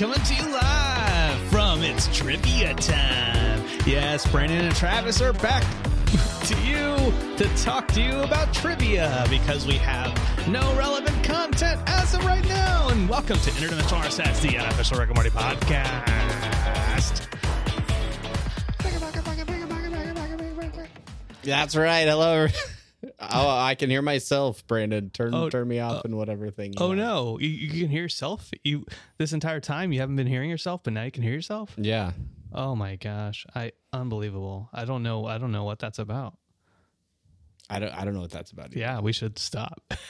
[0.00, 3.62] coming to you live from It's Trivia Time.
[3.84, 5.62] Yes, Brandon and Travis are back
[6.44, 10.08] to you to talk to you about trivia because we have
[10.48, 12.88] no relevant content as of right now.
[12.88, 16.06] And welcome to Interdimensional RSS, the unofficial Rick and Morty podcast.
[21.42, 22.08] That's right.
[22.08, 22.46] Hello.
[23.32, 25.10] Oh, I can hear myself, Brandon.
[25.10, 26.72] Turn Oh, turn me off and whatever thing.
[26.72, 26.98] you Oh have.
[26.98, 28.50] no, you, you can hear yourself.
[28.64, 28.84] You
[29.18, 31.74] this entire time you haven't been hearing yourself, but now you can hear yourself.
[31.76, 32.12] Yeah.
[32.52, 34.68] Oh my gosh, I unbelievable.
[34.72, 35.26] I don't know.
[35.26, 36.36] I don't know what that's about.
[37.68, 38.66] I don't I don't know what that's about.
[38.72, 38.80] either.
[38.80, 39.82] Yeah, we should stop.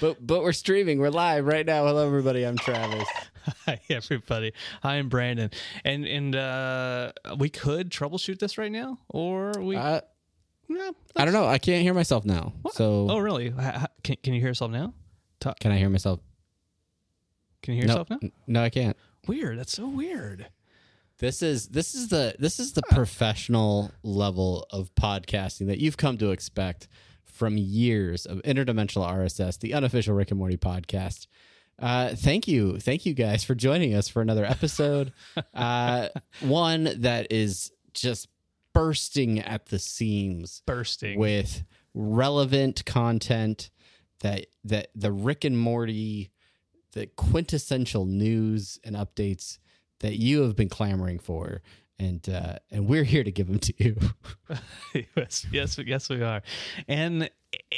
[0.00, 0.98] But but we're streaming.
[1.00, 1.84] We're live right now.
[1.84, 2.44] Hello everybody.
[2.44, 3.06] I'm Travis.
[3.66, 4.52] Hi everybody.
[4.82, 5.50] Hi, I'm Brandon,
[5.84, 9.76] and and uh, we could troubleshoot this right now, or we.
[9.76, 10.00] Uh,
[10.70, 11.46] no, I don't know.
[11.46, 12.52] I can't hear myself now.
[12.72, 13.50] So Oh really?
[14.02, 14.94] Can Can you hear yourself now?
[15.40, 15.58] Talk.
[15.58, 16.20] can I hear myself?
[17.62, 18.30] Can you hear no, yourself now?
[18.46, 18.96] no, I can't.
[19.26, 19.58] Weird.
[19.58, 20.46] That's so weird.
[21.18, 26.16] This is this is the this is the professional level of podcasting that you've come
[26.18, 26.88] to expect
[27.24, 31.26] from years of interdimensional RSS, the unofficial Rick and Morty podcast.
[31.78, 35.12] Uh, thank you, thank you guys for joining us for another episode.
[35.54, 36.08] uh,
[36.40, 38.28] one that is just
[38.72, 41.18] bursting at the seams Bursting.
[41.18, 43.70] with relevant content
[44.20, 46.30] that that the Rick and Morty,
[46.92, 49.58] the quintessential news and updates
[50.00, 51.62] that you have been clamoring for,
[51.98, 53.96] and uh, and we're here to give them to you.
[55.16, 56.42] yes, yes, yes, we are,
[56.88, 57.30] and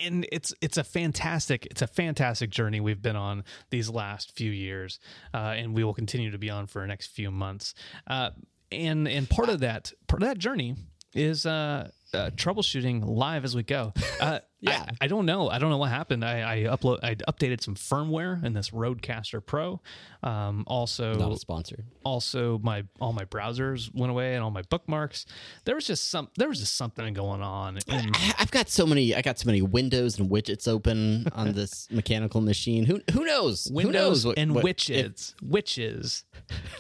[0.03, 4.51] and it's it's a fantastic it's a fantastic journey we've been on these last few
[4.51, 4.99] years,
[5.35, 7.75] uh, and we will continue to be on for the next few months.
[8.07, 8.31] Uh,
[8.73, 10.77] and and part of that part of that journey
[11.15, 13.93] is uh, uh, troubleshooting live as we go.
[14.21, 14.85] Uh, Yeah.
[15.01, 15.51] I, I don't know.
[15.51, 16.25] I don't know what happened.
[16.25, 19.81] I, I upload I updated some firmware in this RODECaster Pro.
[20.23, 21.85] Um, also, Not a sponsor.
[22.05, 25.27] also my all my browsers went away and all my bookmarks
[25.65, 28.87] there was just some there was just something going on and I- I've got so
[28.87, 29.17] many.
[29.17, 32.85] I got so many windows and widgets open on this mechanical machine.
[32.85, 33.65] Who who knows?
[33.65, 36.25] who windows knows what- and what- witches witches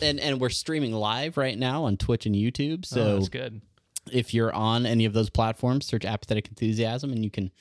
[0.00, 2.84] and and we're streaming live right now on Twitch and YouTube.
[2.87, 3.60] so So that's good
[4.10, 7.52] if you're on any of those platforms, search Apathetic Enthusiasm and you can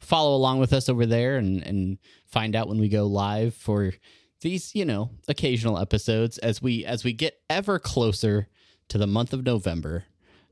[0.00, 3.92] follow along with us over there and, and find out when we go live for
[4.40, 8.48] these, you know, occasional episodes as we as we get ever closer
[8.88, 10.04] to the month of November,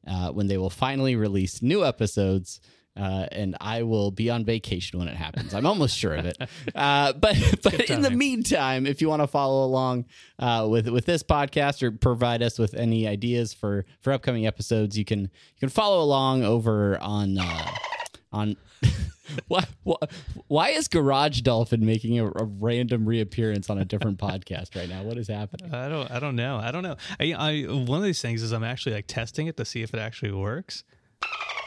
[0.07, 2.61] uh, when they will finally release new episodes.
[2.97, 5.55] Uh, and I will be on vacation when it happens.
[5.55, 6.37] I'm almost sure of it.
[6.75, 10.07] Uh, but but in the meantime, if you want to follow along
[10.39, 14.99] uh, with with this podcast or provide us with any ideas for for upcoming episodes,
[14.99, 17.67] you can you can follow along over on uh,
[18.33, 18.57] on.
[19.49, 19.97] why, why
[20.49, 25.03] why is Garage Dolphin making a, a random reappearance on a different podcast right now?
[25.05, 25.73] What is happening?
[25.73, 28.53] i don't i don't know i don't know I, I one of these things is
[28.53, 30.83] i'm actually like testing it to see if it actually works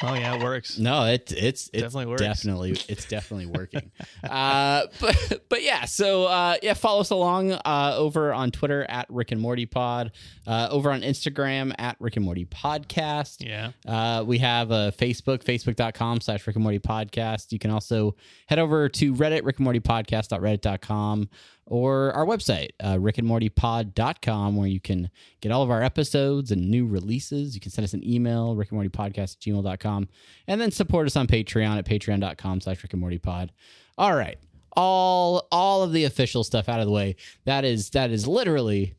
[0.02, 2.22] oh yeah it works No, it, it's it's Definitely works.
[2.22, 3.92] definitely it's definitely working.
[4.24, 9.06] uh, but but yeah, so uh, yeah, follow us along uh, over on Twitter at
[9.10, 10.12] Rick and Morty Pod,
[10.48, 13.38] uh, over on Instagram at Rick and Morty Podcast.
[13.46, 17.52] yeah Uh, we have a Facebook, facebook.com slash Rick and Morty Podcast.
[17.52, 18.16] You can also
[18.48, 21.30] head over to Reddit, Rick and Morty Podcast.reddit.com,
[21.66, 25.10] or our website, uh, rickandmortypod.com, where you can
[25.42, 27.56] get all of our episodes and new releases.
[27.56, 30.10] You can send us an email, Rick and Morty Podcast at gmail.com,
[30.48, 33.52] and then support us on Patreon at patreon.com slash Rick and Morty Pod.
[33.98, 34.38] All right.
[34.76, 37.16] All all of the official stuff out of the way.
[37.46, 38.96] That is that is literally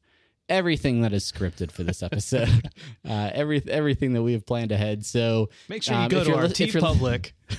[0.48, 2.48] everything that is scripted for this episode.
[3.08, 5.04] uh, every everything that we have planned ahead.
[5.06, 7.32] So make sure you um, go to our TeePublic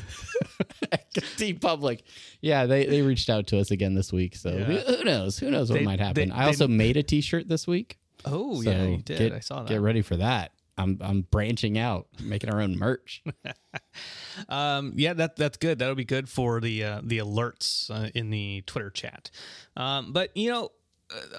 [1.37, 2.01] TeePublic.
[2.41, 4.35] Yeah, they they reached out to us again this week.
[4.35, 4.63] So Yeah.
[4.65, 5.37] who, who knows?
[5.39, 6.29] Who knows what They- might happen?
[6.29, 7.97] they- I also made a T-shirt this week.
[8.25, 10.51] oh so yeah you did Get, i saw that Get ready for that.
[10.77, 13.23] I'm I'm branching out, making our own merch.
[14.49, 15.79] Um, yeah, that that's good.
[15.79, 19.31] That'll be good for the uh, the alerts uh, in the Twitter chat.
[19.77, 20.71] Um, but you know,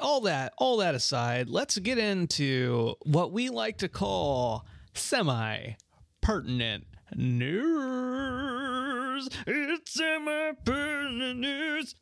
[0.00, 5.72] all that all that aside, let's get into what we like to call semi
[6.20, 9.28] pertinent news.
[9.46, 11.94] It's semi pertinent news.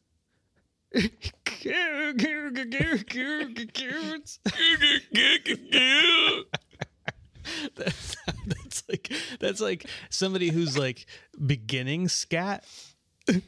[7.77, 8.17] that's,
[8.89, 11.07] like that's like somebody who's like
[11.45, 12.65] beginning scat,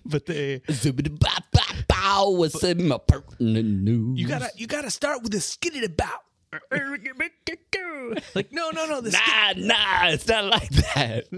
[0.04, 1.45] but they Zoobity-bop-bop-bow,
[1.88, 4.18] What's in my pertinent news?
[4.18, 6.20] you gotta you gotta start with a skitted about.
[8.34, 11.24] like no no no the Nah, nah, it's not like that.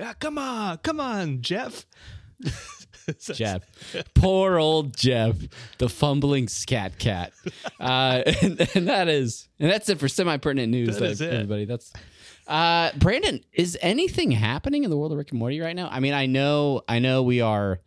[0.00, 1.86] Ah, come on come on Jeff.
[3.20, 3.62] Jeff.
[4.14, 5.36] Poor old Jeff,
[5.78, 7.32] the fumbling scat cat.
[7.78, 10.98] Uh, and, and that is, and that's it for semi-pertinent news.
[10.98, 11.32] That is it.
[11.32, 11.64] everybody.
[11.64, 11.92] That's
[12.46, 13.40] uh, Brandon.
[13.52, 15.88] Is anything happening in the world of Rick and Morty right now?
[15.90, 17.80] I mean, I know, I know we are.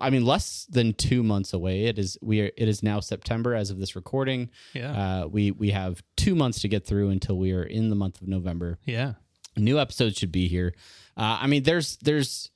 [0.00, 1.84] I mean, less than two months away.
[1.86, 2.50] It is we are.
[2.56, 4.50] It is now September as of this recording.
[4.74, 5.22] Yeah.
[5.22, 8.22] Uh, we we have two months to get through until we are in the month
[8.22, 9.14] of November yeah.
[9.56, 10.72] new episodes should be here
[11.16, 12.50] uh, i mean there's there's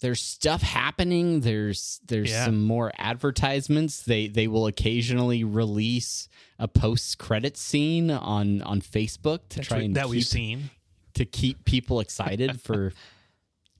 [0.00, 2.44] there's stuff happening there's there's Yeah.
[2.46, 6.28] some more advertisements they they will occasionally release
[6.58, 10.70] a post credit scene on on facebook to try and that keep, we've seen.
[11.14, 12.92] to keep people excited for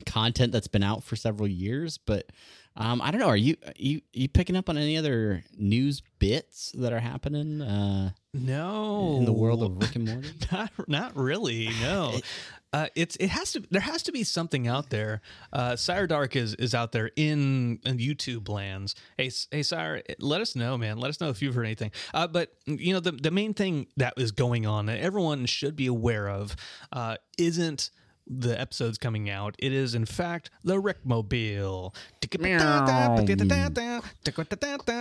[0.06, 2.30] content that's been out for several years but
[2.76, 3.26] um, I don't know.
[3.26, 8.10] Are you you you picking up on any other news bits that are happening uh,
[8.32, 9.16] No.
[9.18, 10.28] in the world of Rick and Morty?
[10.52, 12.20] not not really no
[12.72, 15.20] uh, it's it has to there has to be something out there
[15.52, 20.40] uh sire dark is is out there in, in youtube lands hey hey sire let
[20.40, 23.10] us know man let us know if you've heard anything uh but you know the
[23.12, 26.54] the main thing that is going on that everyone should be aware of
[26.92, 27.90] uh isn't
[28.30, 29.56] the episodes coming out.
[29.58, 31.92] It is, in fact, the Rickmobile.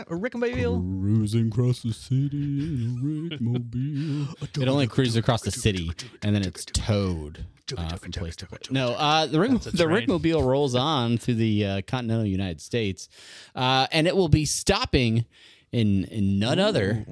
[0.09, 1.01] Rickmobile.
[1.01, 4.59] Cruising across the city in a Rickmobile.
[4.61, 5.91] It only cruises across the city,
[6.23, 7.45] and then it's towed
[7.77, 8.71] uh, from place to place.
[8.71, 9.85] No, uh, the Rick, the.
[9.85, 13.09] Rickmobile rolls on through the uh, continental United States,
[13.55, 15.25] uh, and it will be stopping
[15.71, 17.05] in, in none other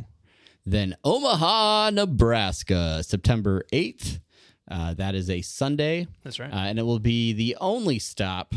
[0.65, 4.19] than Omaha, Nebraska, September eighth.
[4.69, 6.07] Uh, that is a Sunday.
[6.23, 6.51] That's right.
[6.51, 8.53] Uh, and it will be the only stop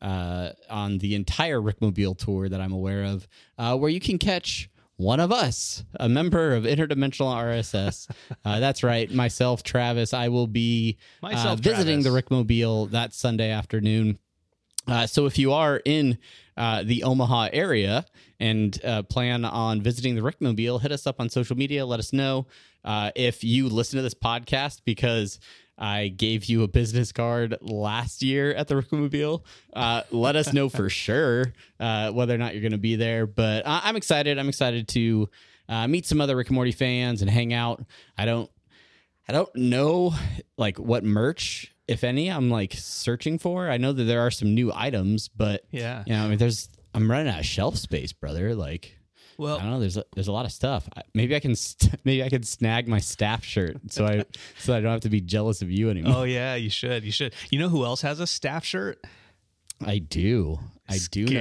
[0.00, 4.70] uh, on the entire Rickmobile tour that I'm aware of uh, where you can catch
[4.96, 8.08] one of us, a member of Interdimensional RSS.
[8.44, 10.12] Uh, that's right, myself, Travis.
[10.12, 12.04] I will be uh, Myself, visiting Travis.
[12.28, 14.18] the Rickmobile that Sunday afternoon.
[14.86, 16.18] Uh, so if you are in
[16.58, 18.04] uh, the Omaha area
[18.38, 21.86] and uh, plan on visiting the Rickmobile, hit us up on social media.
[21.86, 22.46] Let us know
[22.84, 25.38] uh, if you listen to this podcast because
[25.76, 29.42] I gave you a business card last year at the Rickmobile.
[29.72, 33.26] Uh, let us know for sure uh, whether or not you're going to be there.
[33.26, 34.38] But I- I'm excited.
[34.38, 35.28] I'm excited to
[35.68, 37.84] uh, meet some other Rick and Morty fans and hang out.
[38.16, 38.50] I don't
[39.28, 40.14] I don't know
[40.58, 43.70] like what merch, if any, I'm like searching for.
[43.70, 46.04] I know that there are some new items, but yeah.
[46.06, 48.54] you know, I mean, there's I'm running out of shelf space, brother.
[48.54, 48.98] Like,
[49.38, 49.80] Well, I don't know.
[49.80, 50.88] There's a, there's a lot of stuff.
[50.96, 54.24] I- Maybe I can st- maybe I can snag my staff shirt so I
[54.58, 56.14] so I don't have to be jealous of you anymore.
[56.16, 57.04] Oh yeah, you should.
[57.04, 57.34] You should.
[57.50, 59.04] You know who else has a staff shirt?
[59.84, 60.58] I do.
[60.88, 61.30] I do know.
[61.30, 61.34] who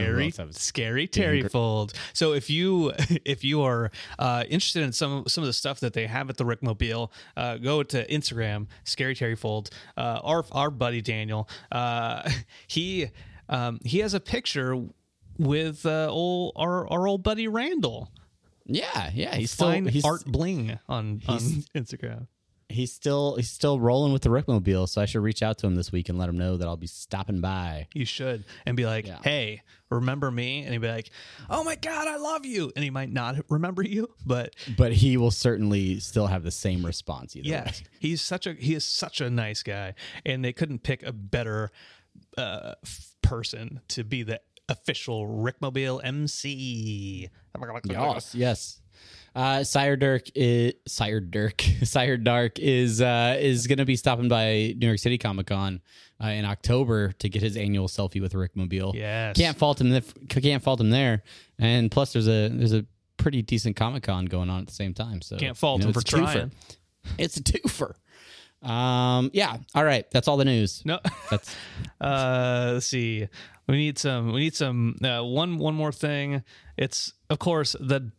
[0.54, 1.08] Scary, Terry scary
[1.44, 1.94] Terryfold.
[2.14, 2.94] So if you
[3.26, 6.38] if you are uh, interested in some some of the stuff that they have at
[6.38, 9.70] the Rickmobile, uh, go to Instagram, Scary Terryfold.
[9.98, 12.30] Uh, our our buddy Daniel, uh,
[12.68, 13.10] he
[13.50, 14.82] um, he has a picture
[15.38, 18.12] with uh, old our our old buddy Randall.
[18.66, 19.36] Yeah, yeah.
[19.36, 21.40] He's still he's, art bling on on
[21.76, 22.28] Instagram.
[22.70, 24.88] he's still he's still rolling with the Rickmobile.
[24.88, 26.78] So I should reach out to him this week and let him know that I'll
[26.78, 27.88] be stopping by.
[27.94, 29.20] You should and be like, Yeah.
[29.22, 31.10] "Hey, remember me?" And he'd be like,
[31.50, 35.18] "Oh my god, I love you." And he might not remember you, but But he
[35.18, 37.50] will certainly still have the same response either.
[37.50, 37.72] yeah, way.
[38.00, 39.96] he's such a he is such a nice guy,
[40.26, 41.70] and they couldn't pick a better
[42.38, 47.30] uh, f- person to be the official Rickmobile MC.
[47.86, 48.80] Yes, yes.
[49.36, 54.28] Uh, Sire Dirk is Sire Dirk Sire Dark is uh, is going to be stopping
[54.28, 55.82] by New York City Comic Con
[56.24, 58.92] uh, in October to get his annual selfie with Rick Mobile.
[58.96, 59.36] Yes.
[59.36, 59.92] can't fault him.
[59.92, 61.24] If, can't fault him there.
[61.58, 62.86] And plus, there's a there's a
[63.18, 65.22] pretty decent Comic Con going on at the same time.
[65.22, 66.34] So Can't fault you know, him for a twofer.
[66.34, 66.52] trying.
[67.18, 67.96] It's a twofer.
[68.64, 69.58] Um, yeah.
[69.76, 70.10] All right.
[70.12, 70.84] That's all the news.
[70.86, 71.56] No, That's
[72.02, 73.28] uh, let's see.
[73.68, 74.34] We need some.
[74.34, 74.98] We need some.
[75.04, 76.44] Uh, one one more thing.
[76.78, 78.12] It's of course the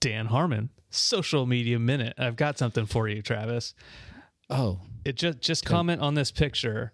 [0.00, 2.14] Dan Harmon social media minute.
[2.18, 3.74] I've got something for you, Travis.
[4.50, 6.92] oh It just just comment on this picture.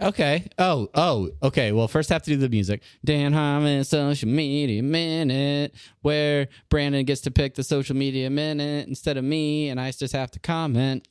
[0.00, 0.48] Okay.
[0.58, 1.72] Oh, oh, okay.
[1.72, 2.82] Well, first I have to do the music.
[3.04, 9.18] Dan Harmon social media minute, where Brandon gets to pick the social media minute instead
[9.18, 11.06] of me, and I just have to comment.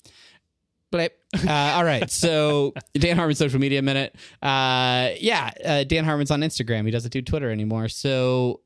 [0.92, 1.18] But
[1.48, 4.16] uh, all right, so Dan Harmon social media minute.
[4.42, 6.86] Uh, yeah, uh, Dan Harmon's on Instagram.
[6.86, 7.88] He doesn't do Twitter anymore.
[7.90, 8.62] So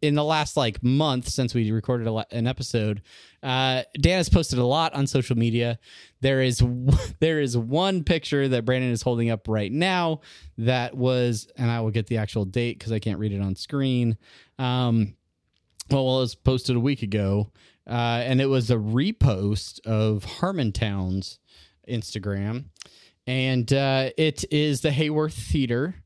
[0.00, 3.02] in the last like month since we recorded a, an episode,
[3.42, 5.78] uh, Dan has posted a lot on social media.
[6.20, 6.62] There is
[7.20, 10.20] there is one picture that Brandon is holding up right now
[10.58, 13.56] that was, and I will get the actual date because I can't read it on
[13.56, 14.16] screen.
[14.58, 15.16] Um,
[15.90, 17.50] well, well, it was posted a week ago,
[17.86, 21.38] uh, and it was a repost of Harmontown's
[21.88, 22.66] Instagram,
[23.26, 25.96] and uh, it is the Hayworth Theater,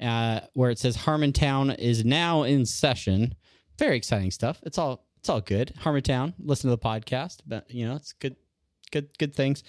[0.00, 3.34] uh, where it says Harmontown is now in session.
[3.78, 4.60] Very exciting stuff.
[4.64, 5.72] It's all it's all good.
[5.80, 8.36] Harmontown, listen to the podcast, but you know it's good,
[8.92, 9.64] good, good things.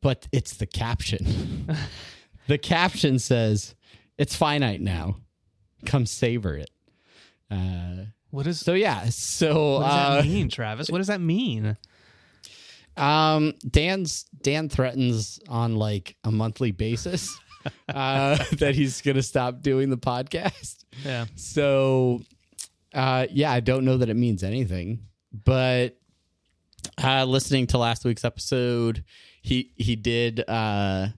[0.00, 1.68] But it's the caption.
[2.48, 3.76] the caption says,
[4.18, 5.18] "It's finite now.
[5.86, 6.70] Come savor it."
[8.32, 10.90] Uh, What is so yeah, so what does uh, that mean, Travis?
[10.90, 11.76] What does that mean?
[12.96, 17.38] Um, Dan's Dan threatens on like a monthly basis
[17.88, 20.84] uh, that he's gonna stop doing the podcast.
[21.04, 21.26] Yeah.
[21.36, 22.22] So,
[22.94, 25.06] uh, yeah, I don't know that it means anything,
[25.44, 25.96] but
[27.02, 29.04] uh, listening to last week's episode,
[29.40, 31.08] he he did uh,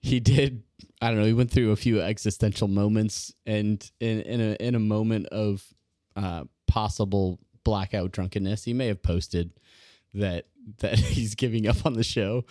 [0.00, 0.62] he did
[1.00, 4.74] I don't know he went through a few existential moments and in in a in
[4.74, 5.64] a moment of
[6.16, 9.52] uh, possible blackout drunkenness, he may have posted
[10.14, 10.46] that
[10.78, 12.44] that he's giving up on the show.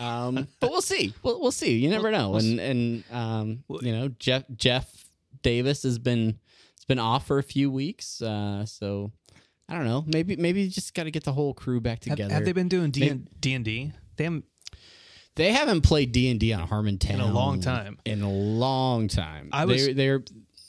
[0.00, 1.12] Um, but we'll see.
[1.22, 1.76] We'll, we'll see.
[1.78, 2.36] You never know.
[2.36, 4.90] And and um, you know Jeff Jeff
[5.42, 6.38] Davis has been
[6.76, 8.22] it's been off for a few weeks.
[8.22, 9.12] Uh, so
[9.68, 10.04] I don't know.
[10.06, 12.34] Maybe maybe you just got to get the whole crew back Have, together.
[12.34, 13.28] have they been doing D and
[13.64, 13.92] D?
[14.16, 14.44] They haven't
[15.36, 17.98] They haven't played D and D on Harmontown in a long time.
[18.04, 19.50] In a long time.
[19.52, 20.24] I was- They're, they're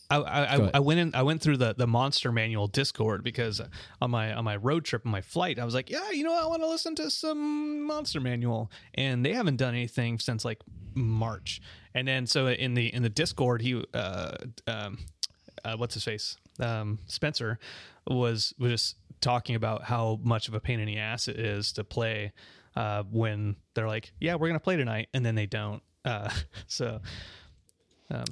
[0.10, 0.72] I I.
[0.76, 3.62] I went in I went through the the monster manual discord because
[4.02, 6.34] on my on my road trip on my flight I was like yeah you know
[6.34, 8.72] I want to listen to some monster manual.
[8.96, 10.60] And they haven't done anything since like
[10.96, 11.62] March.
[11.94, 14.36] And then so in the in the discord he uh
[14.68, 15.00] um
[15.64, 16.38] uh, what's his face?
[16.60, 17.60] Um Spencer
[18.08, 21.74] was was just talking about how much of a pain in the ass it is
[21.74, 22.32] to play
[22.76, 25.84] uh when they're like yeah we're gonna play tonight and then they don't.
[26.04, 26.30] Uh
[26.68, 27.00] so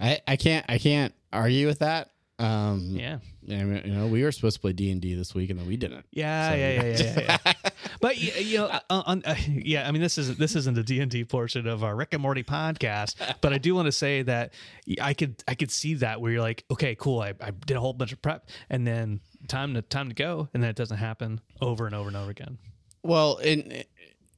[0.01, 2.09] I, I can't I can't argue with that.
[2.39, 3.17] Um, yeah
[3.49, 5.57] I mean, you know, we were supposed to play D and D this week, and
[5.57, 6.05] then we didn't.
[6.11, 7.69] Yeah, So- yeah, yeah, yeah, yeah, yeah.
[8.01, 10.99] but you know, uh, on, uh, yeah, I mean, this is this isn't the D
[10.99, 14.21] and D portion of our Rick and Morty podcast, but I do want to say
[14.23, 14.53] that
[15.01, 17.79] I could I could see that where you're like, okay, cool, I, I did a
[17.79, 20.97] whole bunch of prep, and then time to time to go, and then it doesn't
[20.97, 22.57] happen over and over and over again.
[23.01, 23.83] Well, in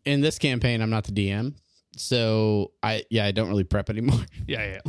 [0.05, 1.55] in this campaign, I'm not the DM,
[1.95, 4.19] so I yeah, I don't really prep anymore.
[4.47, 4.79] Yeah,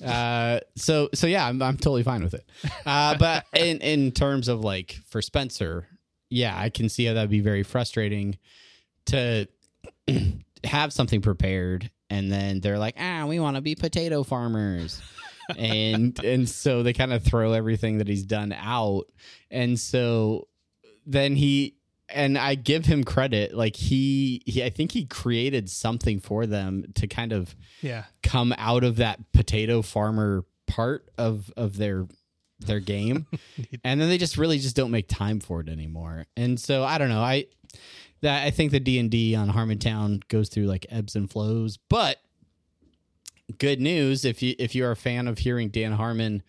[0.00, 2.44] yeah, uh, so so yeah, I'm I'm totally fine with it.
[2.84, 5.86] Uh, but in in terms of like for Spencer,
[6.30, 8.38] yeah, I can see how that'd be very frustrating
[9.06, 9.46] to
[10.64, 15.02] have something prepared and then they're like, ah, we want to be potato farmers.
[15.56, 19.04] and and so they kind of throw everything that he's done out.
[19.50, 20.48] And so
[21.06, 21.76] then he
[22.14, 26.84] and I give him credit, like he, he I think he created something for them
[26.94, 28.04] to kind of yeah.
[28.22, 32.06] come out of that potato farmer part of of their
[32.60, 33.26] their game.
[33.84, 36.26] And then they just really just don't make time for it anymore.
[36.36, 37.46] And so i don't know i
[38.22, 41.78] that i think the d&d on harmontown goes through like ebbs and flows.
[41.88, 42.18] But
[43.58, 46.42] good news if you if you're a fan of hearing dan harmon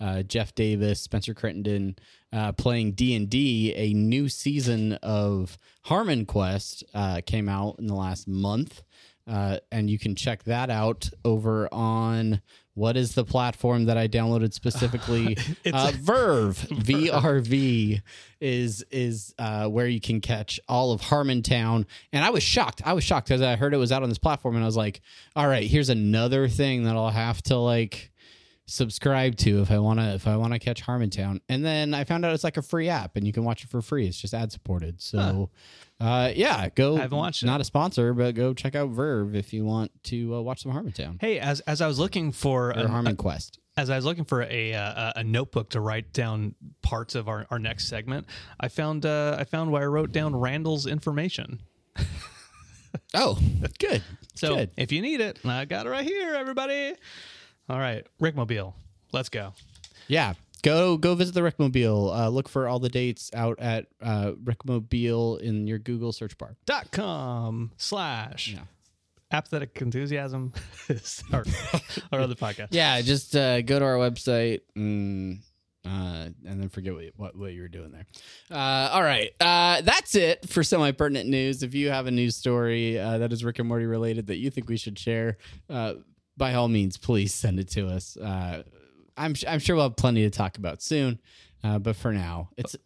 [0.00, 1.96] uh, jeff davis spencer crittenden
[2.32, 8.26] uh, playing d&d a new season of harmon quest uh, came out in the last
[8.28, 8.82] month
[9.28, 12.40] uh, and you can check that out over on
[12.74, 15.36] what is the platform that I downloaded specifically?
[15.64, 18.00] It's- uh, Verve, VRV
[18.40, 21.86] is is uh, where you can catch all of Harmontown.
[22.12, 22.82] And I was shocked.
[22.84, 24.76] I was shocked because I heard it was out on this platform, and I was
[24.76, 25.00] like,
[25.36, 28.10] "All right, here's another thing that I'll have to like
[28.66, 32.04] subscribe to if I want to if I want to catch Harmontown." And then I
[32.04, 34.06] found out it's like a free app, and you can watch it for free.
[34.06, 35.00] It's just ad supported.
[35.00, 35.50] So.
[36.00, 36.96] Uh, yeah, go.
[36.96, 37.46] I haven't watched it.
[37.46, 40.72] Not a sponsor, but go check out Verve if you want to uh, watch some
[40.72, 43.60] Harmontown Hey, as as I was looking for or an- Harmon Quest.
[43.76, 47.46] as I was looking for a uh, a notebook to write down parts of our,
[47.52, 48.26] our next segment,
[48.58, 51.60] I found uh, I found where I wrote down Randall's information.
[53.14, 53.38] Oh,
[53.78, 54.02] good.
[54.34, 54.70] So Good.
[54.78, 56.94] if you need it, I got it right here, everybody.
[57.72, 58.74] All right, Rickmobile,
[59.12, 59.54] let's go.
[60.06, 62.14] Yeah, go go visit the Rickmobile.
[62.14, 66.54] Uh, look for all the dates out at uh, Rickmobile in your Google search bar.
[66.66, 68.64] Dot com slash Yeah.
[69.30, 70.52] apathetic enthusiasm
[70.90, 71.44] is our,
[72.12, 72.68] our other podcast.
[72.72, 75.38] Yeah, just uh, go to our website and
[75.86, 78.04] uh, and then forget what, what what you were doing there.
[78.50, 81.62] Uh, all right, uh, that's it for semi pertinent news.
[81.62, 84.50] If you have a news story uh, that is Rick and Morty related that you
[84.50, 85.38] think we should share,
[85.70, 85.94] uh,
[86.36, 88.16] by all means, please send it to us.
[88.16, 88.62] Uh,
[89.16, 91.20] I'm I'm sure we'll have plenty to talk about soon,
[91.62, 92.76] uh, but for now, it's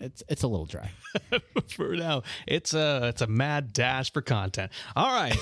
[0.00, 0.90] it's it's a little dry.
[1.70, 4.70] for now, it's a it's a mad dash for content.
[4.94, 5.36] All right.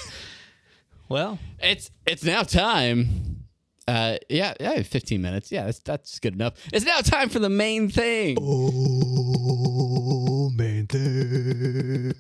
[1.09, 3.40] well, It's it's now time.
[3.87, 5.52] Uh, yeah, yeah, 15 minutes.
[5.52, 6.54] Yeah, that's that's good enough.
[6.73, 8.38] It's now time for the main thing.
[8.40, 12.14] Oh, main thing,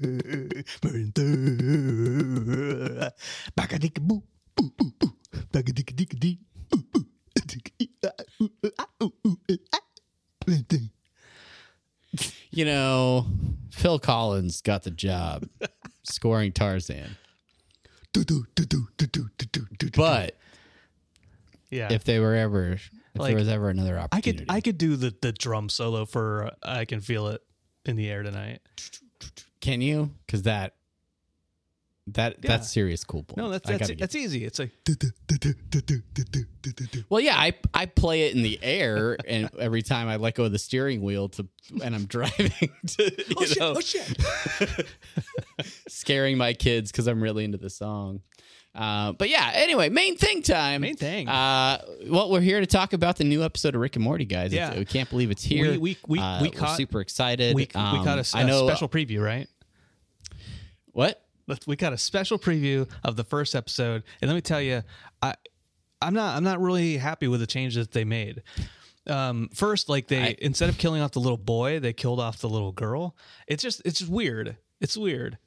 [0.82, 2.98] main thing.
[3.56, 3.98] Back a dick
[12.56, 13.26] you know,
[13.70, 15.48] Phil Collins got the job
[16.04, 17.16] scoring Tarzan.
[19.96, 20.36] But
[21.70, 24.60] Yeah, if they were ever, if Like, there was ever another opportunity, I could I
[24.60, 27.42] could do the the drum solo for uh, I can feel it
[27.84, 28.60] in the air tonight.
[29.60, 30.12] can you?
[30.26, 30.74] Because that
[32.08, 32.48] that Yeah.
[32.48, 33.34] that's serious cool boy.
[33.38, 34.44] No, that's I that's, that's easy.
[34.44, 34.70] It's like
[37.08, 40.44] well, yeah, I I play it in the air, and every time I let go
[40.44, 41.46] of the steering wheel to,
[41.82, 42.50] and I'm driving
[42.86, 44.18] to, you know, oh shit.
[45.88, 48.20] scaring my kids because I'm really into the song.
[48.74, 50.80] Uh, but yeah, anyway, main thing time.
[50.80, 51.28] Main thing.
[51.28, 54.52] Uh, well, we're here to talk about the new episode of Rick and Morty, guys.
[54.52, 54.78] It's- Yeah.
[54.78, 55.70] we can't believe it's here.
[55.72, 57.54] We- we- we- Uh, we we're caught- super excited.
[57.54, 59.48] We, we Um, got a, s- I a know special preview, right?
[60.90, 61.23] what.
[61.66, 64.82] We got a special preview of the first episode, and let me tell you,
[65.22, 65.34] I
[66.00, 68.42] I'm not I'm not really happy with the changes that they made.
[69.06, 72.38] Um, first, like they I- instead of killing off the little boy, they killed off
[72.40, 73.16] the little girl.
[73.46, 74.56] It's just it's just weird.
[74.80, 75.38] It's weird.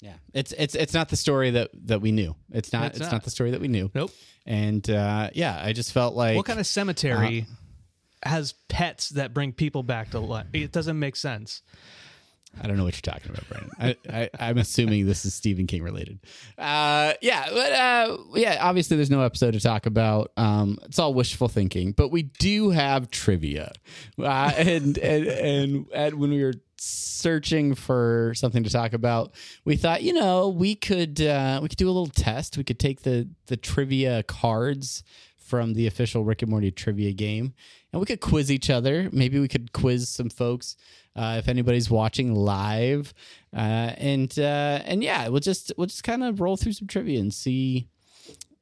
[0.00, 2.34] Yeah, it's it's it's not the story that that we knew.
[2.50, 2.86] It's not.
[2.86, 3.12] It's It's, not.
[3.12, 3.24] not.
[3.24, 3.90] the story that we knew.
[3.94, 4.10] Nope.
[4.46, 8.30] And uh, yeah, I just felt like What kind of cemetery Uh-huh.
[8.30, 10.46] has pets that bring people back to life?
[10.52, 11.62] It doesn't make sense.
[12.60, 13.70] I don't know what you're talking about, Brandon.
[13.78, 16.20] I, I, I'm assuming this is Stephen King related.
[16.58, 20.32] Uh, yeah, but uh, yeah, obviously there's no episode to talk about.
[20.36, 23.72] Um, it's all wishful thinking, but we do have trivia.
[24.18, 29.32] Uh, and, and and and when we were searching for something to talk about,
[29.64, 32.56] we thought, you know, we could uh, we could do a little test.
[32.58, 35.02] We could take the the trivia cards
[35.44, 37.54] from the official Rick and Morty trivia game,
[37.92, 39.08] and we could quiz each other.
[39.12, 40.76] Maybe we could quiz some folks
[41.16, 43.12] uh, if anybody's watching live,
[43.54, 47.20] uh, and uh, and yeah, we'll just we'll just kind of roll through some trivia
[47.20, 47.88] and see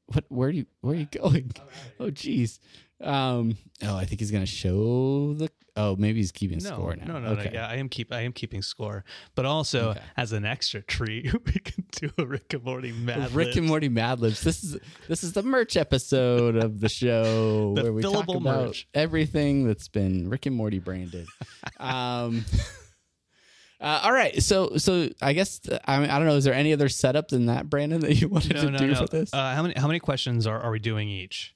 [0.06, 1.52] what where do you where are you going?
[1.98, 2.60] Oh, geez.
[3.00, 5.50] Um, oh, I think he's gonna show the.
[5.80, 7.04] Oh, maybe he's keeping No, score now.
[7.14, 7.44] no, no, okay.
[7.46, 7.50] no.
[7.52, 10.00] Yeah, I am keep I am keeping score, but also Okay.
[10.16, 13.66] as an extra treat, we can do a Rick and Morty Mad Rick and.
[13.66, 14.42] Morty Mad Libs.
[14.42, 14.76] This is
[15.08, 18.86] this is the merch episode of the show The where we talk about merch.
[18.94, 21.26] everything that's been Rick and Morty branded.
[21.80, 22.44] um,
[23.80, 26.36] uh, all right, so so I guess I mean I don't know.
[26.36, 28.86] Is there any other setup than that, Brandon, that you wanted No, to no, do
[28.88, 28.94] no.
[28.96, 29.32] for this?
[29.32, 31.54] Uh, how many how many questions are, are we doing each?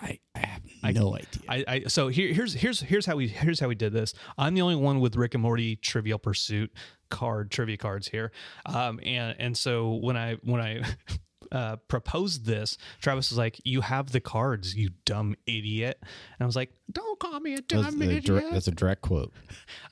[0.00, 1.42] I, I have no idea.
[1.48, 4.14] I, I so here here's here's here's how we here's how we did this.
[4.36, 6.72] I'm the only one with Rick and Morty Trivial Pursuit
[7.10, 8.32] card trivia cards here,
[8.66, 10.82] um, and and so when I when I
[11.52, 16.44] uh, proposed this, Travis was like, "You have the cards, you dumb idiot," and I
[16.44, 19.32] was like, "Don't call me a that's, dumb a idiot." direct, that's a direct quote.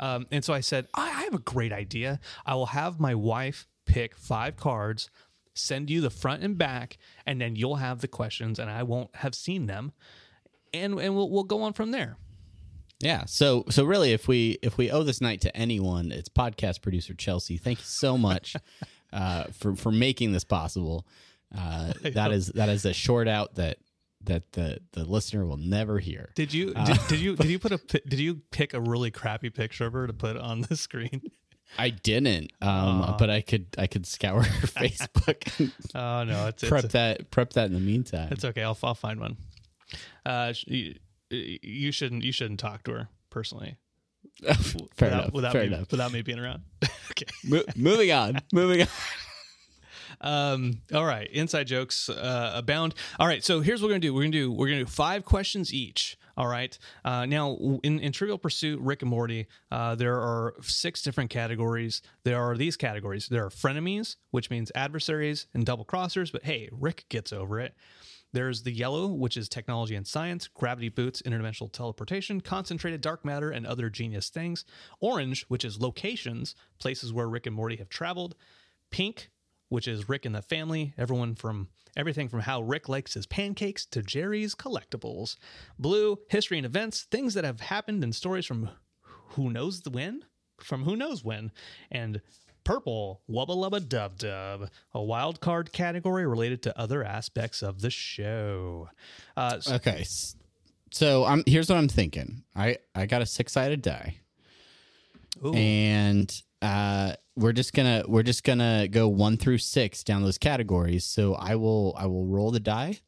[0.01, 2.19] Um, and so I said, I, I have a great idea.
[2.45, 5.11] I will have my wife pick five cards,
[5.55, 9.15] send you the front and back, and then you'll have the questions, and I won't
[9.17, 9.93] have seen them,
[10.73, 12.17] and and we'll we'll go on from there.
[13.01, 13.25] Yeah.
[13.27, 17.15] So so really, if we if we owe this night to anyone, it's podcast producer
[17.15, 17.57] Chelsea.
[17.57, 18.57] Thank you so much
[19.13, 21.07] uh, for for making this possible.
[21.57, 23.79] Uh, that is that is a short out that
[24.25, 26.31] that the the listener will never hear.
[26.35, 29.51] Did you did, did you did you put a did you pick a really crappy
[29.51, 31.23] picture of her to put on the screen?
[31.79, 33.17] I didn't, um, Aw.
[33.19, 37.53] but I could I could scour her Facebook Oh no, it's prep it's, that prep
[37.55, 38.29] that in the meantime.
[38.31, 38.63] it's okay.
[38.63, 39.37] I'll I'll find one.
[40.25, 40.95] Uh, you,
[41.31, 43.77] you shouldn't you shouldn't talk to her personally.
[44.43, 44.55] Fair
[44.99, 45.33] without, enough.
[45.33, 45.91] Without fair me, enough.
[45.91, 46.63] without me being around.
[47.11, 47.27] okay.
[47.45, 48.39] Mo- moving on.
[48.53, 48.89] Moving on.
[50.21, 52.95] Um, all right, inside jokes uh, abound.
[53.19, 54.15] All right, so here's what we're gonna do.
[54.15, 56.17] We're gonna do we're gonna do five questions each.
[56.37, 56.77] All right.
[57.05, 62.03] Uh, now, in, in Trivial Pursuit, Rick and Morty, uh, there are six different categories.
[62.25, 63.29] There are these categories.
[63.29, 66.33] There are frenemies, which means adversaries and double crossers.
[66.33, 67.75] But hey, Rick gets over it.
[68.33, 73.51] There's the yellow, which is technology and science, gravity boots, interdimensional teleportation, concentrated dark matter,
[73.51, 74.65] and other genius things.
[75.01, 78.35] Orange, which is locations, places where Rick and Morty have traveled.
[78.91, 79.31] Pink,
[79.73, 83.87] which is Rick and the family, everyone from everything from how Rick likes his pancakes
[83.87, 85.37] to Jerry's collectibles.
[85.79, 88.69] Blue, history and events, things that have happened and stories from
[89.31, 90.25] who knows the when,
[90.61, 91.53] from who knows when.
[91.91, 92.21] And
[92.65, 97.91] purple, wubba lubba dub dub, a wild card category related to other aspects of the
[97.91, 98.91] show.
[99.39, 100.05] Uh, s- Okay.
[100.91, 102.43] So I'm here's what I'm thinking.
[102.55, 104.17] I I got a six sided die.
[105.43, 110.39] ooh, and uh, we're just gonna we're just gonna go one through six down those
[110.39, 111.05] categories.
[111.05, 113.01] So I will I will roll the die,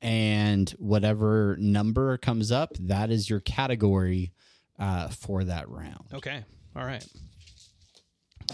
[0.00, 4.32] and whatever number comes up, that is your category
[4.78, 6.06] uh, for that round.
[6.14, 6.44] okay,
[6.76, 7.04] all right.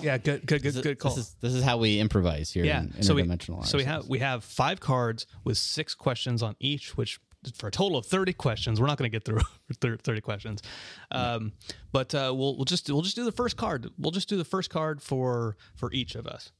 [0.00, 1.14] Yeah, good, good, good, This- good call.
[1.14, 2.64] This is this is how we improvise here.
[2.64, 3.24] yeah in so we,
[3.64, 7.18] so we have we have five cards with six questions on each which
[7.54, 8.80] for a total of 30 questions.
[8.80, 9.40] We're not going to get through
[9.98, 10.62] 30 questions.
[11.10, 11.52] Um,
[11.92, 13.90] but uh, we'll we'll just we'll just do the first card.
[13.98, 16.52] We'll just do the first card for for each of us.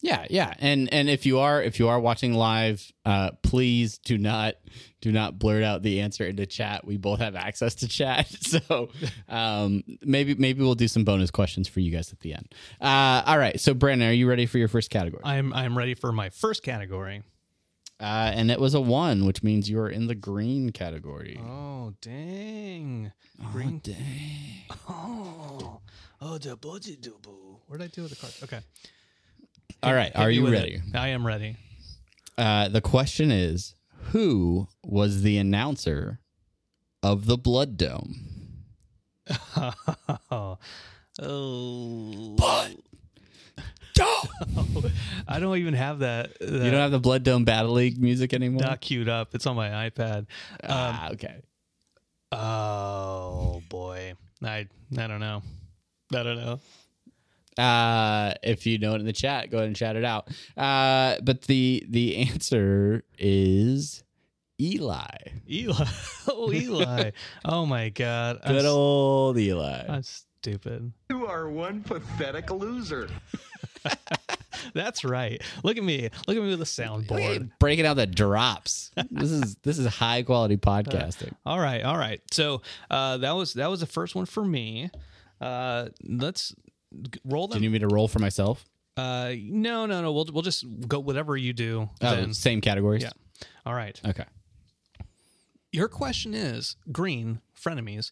[0.00, 4.16] Yeah, yeah, and and if you are if you are watching live, uh, please do
[4.16, 4.54] not
[5.00, 6.86] do not blurt out the answer into chat.
[6.86, 8.90] We both have access to chat, so
[9.28, 12.54] um, maybe maybe we'll do some bonus questions for you guys at the end.
[12.80, 15.22] Uh, all right, so Brandon, are you ready for your first category?
[15.24, 17.22] I'm I'm ready for my first category.
[18.00, 21.40] Uh, and it was a one, which means you are in the green category.
[21.44, 23.12] Oh dang!
[23.52, 23.76] Green.
[23.76, 24.54] Oh, dang.
[24.90, 25.80] Oh,
[26.20, 27.06] oh, the budget
[27.66, 28.32] What did I do with the card?
[28.44, 28.60] Okay.
[29.82, 30.82] All right, Hit are you ready?
[30.86, 30.96] it.
[30.96, 31.56] I am ready.
[32.36, 33.74] Uh, the question is,
[34.10, 36.20] who was the announcer
[37.02, 38.14] of the Blood Dome?
[40.30, 40.58] oh.
[42.36, 42.76] Blood
[43.98, 44.92] Dome.
[45.28, 46.38] I don't even have that.
[46.40, 48.62] that You don't have the Blood Dome Battle League music anymore.
[48.62, 49.34] not queued up.
[49.34, 50.26] It's on my iPad.
[50.64, 51.42] ah, okay.
[52.32, 55.42] Oh boy, I I don't know.
[56.14, 56.60] I don't know.
[57.62, 60.28] Uh, if you know it in the chat, go ahead and chat it out.
[60.56, 64.04] Uh, but the the answer is
[64.60, 65.06] Eli.
[65.50, 65.84] Eli.
[66.30, 67.10] Oh, Eli.
[67.46, 68.38] oh my God.
[68.44, 69.86] I'm, Good old Eli.
[69.88, 70.92] I'm stupid.
[71.08, 73.08] You are one pathetic loser.
[74.74, 75.40] That's right.
[75.62, 76.08] Look at me.
[76.26, 77.50] Look at me with a soundboard.
[77.58, 78.90] Breaking out the drops.
[79.10, 81.32] this is this is high quality podcasting.
[81.46, 82.20] All right, all right.
[82.32, 84.90] So uh, that was that was the first one for me.
[85.40, 86.54] Uh, let's
[87.24, 87.62] roll Do you them.
[87.62, 88.64] need me to roll for myself?
[88.96, 90.12] Uh, no, no, no.
[90.12, 91.88] We'll we'll just go whatever you do.
[92.02, 92.34] Oh, then.
[92.34, 93.02] same categories.
[93.04, 93.10] Yeah.
[93.64, 94.00] All right.
[94.04, 94.24] Okay.
[95.70, 98.10] Your question is Green frenemies.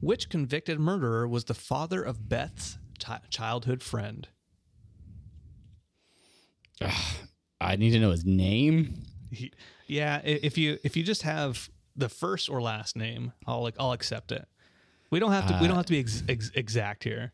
[0.00, 4.28] Which convicted murderer was the father of Beth's chi- childhood friend?
[7.60, 9.04] I need to know his name.
[9.30, 9.52] He,
[9.86, 13.92] yeah, if you if you just have the first or last name, I'll like I'll
[13.92, 14.46] accept it.
[15.10, 15.58] We don't have to.
[15.60, 17.32] we don't have to be ex, ex, exact here.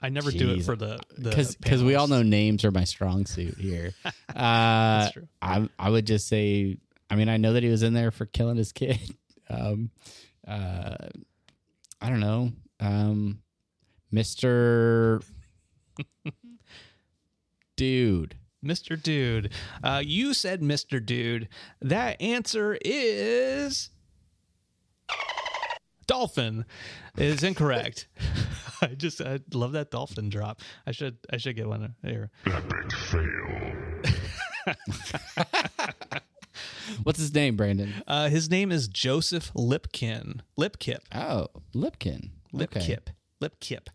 [0.00, 3.26] I never do it for the because because we all know names are my strong
[3.26, 3.92] suit here.
[4.34, 5.28] uh, true.
[5.42, 6.78] I I would just say.
[7.10, 8.98] I mean, I know that he was in there for killing his kid.
[9.50, 9.90] Um,
[10.46, 11.08] uh,
[12.02, 13.40] I don't know, um,
[14.12, 15.22] Mister
[17.78, 18.34] Dude.
[18.64, 19.00] Mr.
[19.00, 19.52] Dude.
[19.84, 21.04] Uh, you said Mr.
[21.04, 21.48] Dude.
[21.80, 23.90] That answer is
[26.08, 26.64] dolphin.
[27.16, 28.08] Is incorrect.
[28.82, 30.60] I just I love that dolphin drop.
[30.88, 32.30] I should I should get one here.
[32.46, 33.76] Epic fail.
[37.04, 37.94] What's his name, Brandon?
[38.08, 40.40] Uh, his name is Joseph Lipkin.
[40.58, 40.98] Lipkip.
[41.14, 42.30] Oh, Lipkin.
[42.52, 42.98] Okay.
[43.40, 43.86] Lipkip.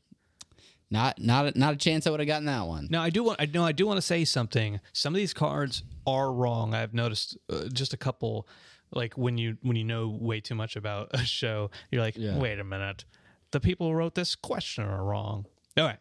[0.94, 2.88] Not not a, not a chance I would have gotten that one.
[2.92, 4.80] Now I do want I know I do want to say something.
[4.94, 6.76] Some of these cards are wrong.
[6.76, 8.48] I've noticed uh, just a couple.
[8.92, 12.38] Like when you when you know way too much about a show, you're like, Yeah.
[12.38, 13.06] wait a minute,
[13.50, 15.48] the people who wrote this question are wrong.
[15.76, 15.98] All right.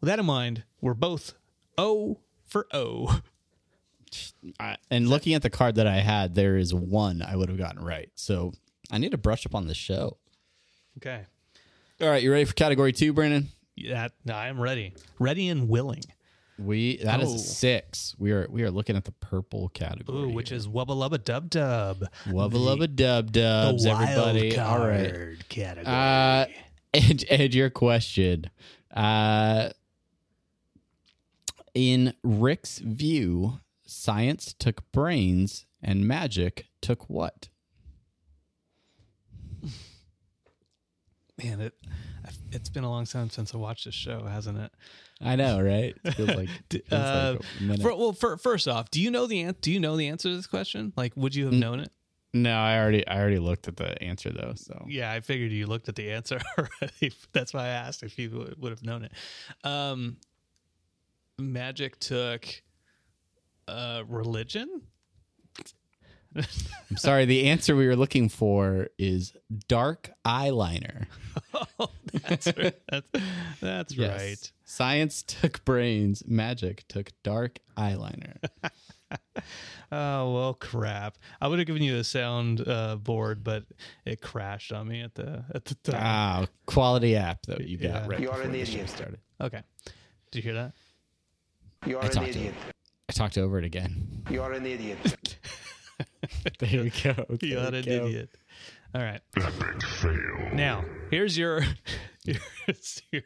[0.00, 1.34] With that in mind, we're both
[1.78, 3.20] O for O.
[4.60, 7.58] I, and looking at the card that I had, there is one I would have
[7.58, 8.10] gotten right.
[8.16, 8.52] So
[8.90, 10.16] I need to brush up on the show.
[10.98, 11.22] Okay.
[12.00, 13.50] All right, you ready for category two, Brandon?
[13.76, 16.02] Yeah, I am ready, ready and willing.
[16.58, 17.34] We that is Oh.
[17.34, 18.14] a six.
[18.18, 20.18] We are we are looking at the purple category.
[20.18, 22.04] Ooh, which is wubba lubba dub dub.
[22.26, 24.58] wubba lubba dub dubs, everybody.
[24.58, 25.36] All right.
[25.50, 25.86] category.
[25.94, 26.46] Uh,
[26.94, 28.46] and, and your question.
[28.94, 29.68] Uh,
[31.74, 37.50] in Rick's view, science took brains and magic took what?
[41.42, 41.74] Man, it
[42.52, 44.72] it's been a long time since I watched this show, hasn't it?
[45.20, 45.96] I know, right?
[46.04, 47.82] It feels like, feels uh, like a minute.
[47.82, 50.36] For, well, for, first off, do you know the do you know the answer to
[50.36, 50.92] this question?
[50.96, 51.90] Like, would you have known it?
[52.34, 54.52] no, I already I already looked at the answer though.
[54.56, 57.12] So Yeah, I figured you looked at the answer already.
[57.32, 59.12] That's why I asked if you would, would have known it.
[59.64, 60.18] Um,
[61.38, 62.46] magic took
[63.68, 64.82] uh, religion.
[66.90, 67.24] I'm sorry.
[67.24, 69.32] The answer we were looking for is
[69.68, 71.06] dark eyeliner.
[71.78, 71.90] Oh,
[72.22, 72.74] that's right.
[72.90, 73.08] That's,
[73.60, 74.20] that's Yes.
[74.20, 74.52] right.
[74.64, 78.36] Science took brains, magic took dark eyeliner.
[79.92, 81.16] Oh well, crap.
[81.40, 83.64] I would have given you a sound uh, board, but
[84.04, 86.00] it crashed on me at the at the time.
[86.02, 88.06] ah, quality app that you got Yeah.
[88.08, 88.88] right You are before an the idiot.
[88.88, 89.20] started.
[89.40, 89.62] Okay.
[90.32, 90.72] Did you hear that?
[91.86, 92.54] You are I an talked to idiot.
[93.08, 94.24] I talked over it again.
[94.28, 94.98] You are an idiot.
[96.58, 97.14] There we go.
[97.42, 98.06] you are we an go.
[98.06, 98.30] idiot.
[98.94, 99.20] All right.
[99.36, 100.50] Epic fail.
[100.54, 101.60] Now, here's your
[102.24, 103.22] here's your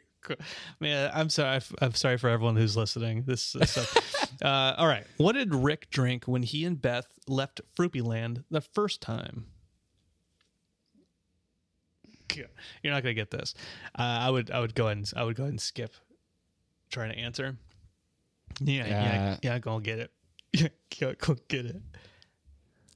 [0.79, 1.61] Man, I'm sorry.
[1.81, 3.23] I'm sorry for everyone who's listening.
[3.23, 3.81] This is so,
[4.45, 5.03] uh, all right.
[5.17, 9.47] What did Rick drink when he and Beth left Froopyland the first time?
[12.83, 13.53] You're not gonna get this.
[13.97, 14.51] Uh, I would.
[14.51, 14.97] I would go ahead.
[14.97, 15.93] And, I would go ahead and skip
[16.91, 17.57] trying to answer.
[18.59, 19.59] Yeah, yeah, Uh, yeah.
[19.59, 20.11] Go get it.
[20.53, 20.67] Yeah,
[20.99, 21.81] go, go get it.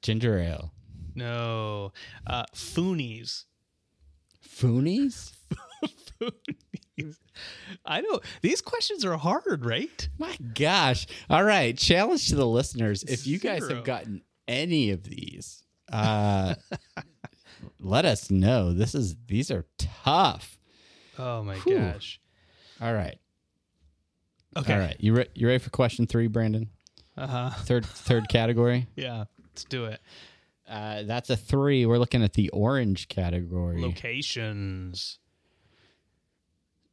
[0.05, 0.71] Ginger ale.
[1.15, 1.91] No,
[2.27, 3.45] uh, Foonies.
[4.47, 5.33] Foonies?
[6.21, 7.15] Foonies.
[7.85, 10.07] I know these questions are hard, right?
[10.19, 11.07] My gosh.
[11.27, 11.75] All right.
[11.75, 13.01] Challenge to the listeners.
[13.03, 16.53] If you guys have gotten any of these, uh,
[17.79, 18.71] let us know.
[18.73, 20.59] This is these are tough.
[21.17, 21.79] Oh my Whew.
[21.79, 22.21] gosh.
[22.79, 23.17] All right.
[24.55, 24.73] Okay.
[24.73, 24.97] All right.
[24.99, 26.69] You re- you ready for question three, Brandon?
[27.17, 27.49] Uh huh.
[27.63, 28.85] Third third category.
[28.95, 29.25] Yeah.
[29.55, 30.01] Let's do it.
[30.67, 31.85] Uh, that's a three.
[31.85, 33.81] We're looking at the orange category.
[33.81, 35.19] Locations.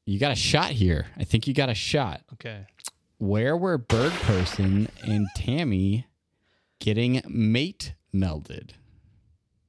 [0.04, 1.06] You got a shot here.
[1.16, 2.20] I think you got a shot.
[2.34, 2.66] Okay.
[3.18, 6.06] Where were Bird Person and Tammy
[6.78, 8.70] getting mate melded?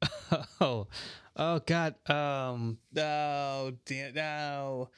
[0.62, 0.88] Oh.
[1.36, 1.96] Oh God.
[2.08, 2.78] Um.
[2.96, 4.14] Oh damn.
[4.14, 4.90] No.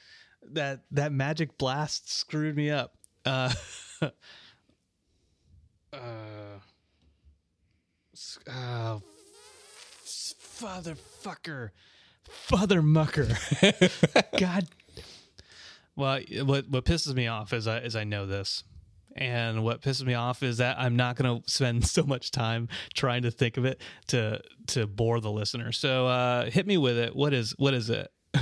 [0.52, 2.94] That that magic blast screwed me up.
[3.24, 3.52] Uh.
[5.92, 5.98] uh.
[8.48, 9.02] Oh.
[10.04, 11.70] f- Father fucker.
[12.28, 13.28] Father mucker.
[14.38, 14.66] God.
[15.94, 18.64] Well, what what pisses me off is I is I know this,
[19.14, 22.68] and what pisses me off is that I'm not going to spend so much time
[22.94, 25.72] trying to think of it to to bore the listener.
[25.72, 27.14] So uh, hit me with it.
[27.16, 28.10] What is what is it?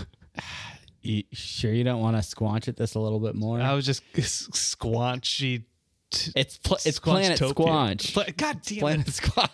[1.06, 3.60] You sure you don't want to squanch at this a little bit more?
[3.60, 5.64] I was just squanchy.
[6.10, 8.14] T- it's pl- it's Planet Squanch.
[8.14, 9.10] Pla- God damn Planet it!
[9.12, 9.50] Squanch.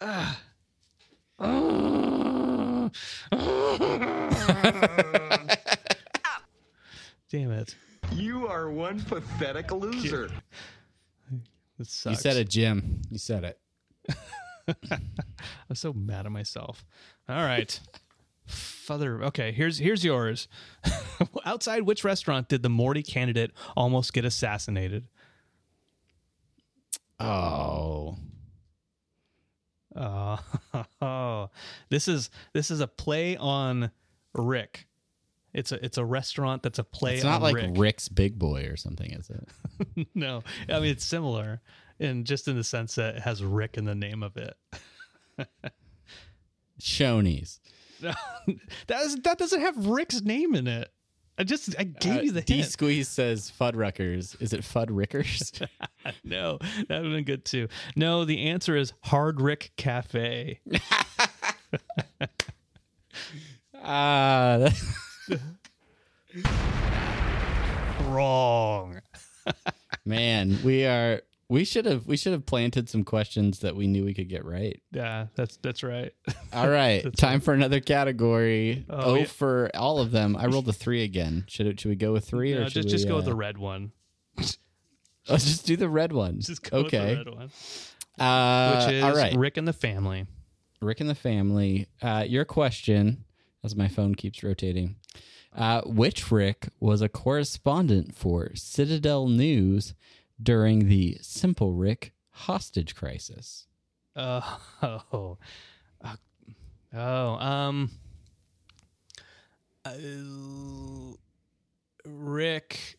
[7.30, 7.74] Damn it!
[8.12, 10.30] You are one pathetic loser.
[11.78, 12.22] This You sucks.
[12.22, 13.02] said it, Jim.
[13.10, 13.58] You said it.
[14.90, 16.84] I'm so mad at myself.
[17.28, 17.78] All right.
[18.46, 20.46] Father, okay, here's here's yours.
[21.44, 25.08] Outside which restaurant did the Morty candidate almost get assassinated?
[27.18, 28.16] Oh.
[29.96, 31.50] Oh,
[31.88, 33.90] this is this is a play on
[34.34, 34.86] Rick.
[35.54, 37.70] It's a it's a restaurant that's a play It's not on like Rick.
[37.74, 40.08] Rick's Big Boy or something, is it?
[40.14, 41.62] no, I mean it's similar,
[41.98, 44.56] in just in the sense that it has Rick in the name of it.
[46.80, 47.60] Shoney's.
[48.00, 50.90] that is, that doesn't have Rick's name in it.
[51.38, 52.68] I just I gave you the Uh, D hint.
[52.70, 54.40] Squeeze says Fuddruckers.
[54.40, 55.66] Is it Fuddrickers?
[56.24, 57.68] no, that would have been good too.
[57.94, 60.60] No, the answer is Hard Rick Cafe.
[63.88, 65.40] Ah, that-
[68.06, 69.00] Wrong.
[70.04, 71.20] man, we are.
[71.48, 72.06] We should have.
[72.06, 74.82] We should have planted some questions that we knew we could get right.
[74.90, 76.12] Yeah, that's that's right.
[76.52, 78.84] All right, time for another category.
[78.90, 80.36] Oh, Oh, for all of them.
[80.36, 81.44] I rolled a three again.
[81.46, 83.26] Should it, should we go with three No, or should just just we, go with
[83.26, 83.92] uh, the red one.
[85.28, 86.40] Let's just do the red one.
[86.40, 87.16] Just go okay.
[87.16, 87.50] with the red one.
[88.18, 89.36] Uh, Which is all right.
[89.36, 90.26] Rick and the family.
[90.80, 91.86] Rick and the family.
[92.02, 93.24] Uh, your question,
[93.62, 94.96] as my phone keeps rotating.
[95.54, 99.94] Uh, which Rick was a correspondent for Citadel News
[100.42, 103.66] during the Simple Rick hostage crisis?
[104.14, 104.40] Uh,
[104.82, 105.38] oh,
[106.02, 106.16] uh,
[106.94, 107.90] oh, um,
[109.84, 109.92] uh,
[112.04, 112.98] Rick,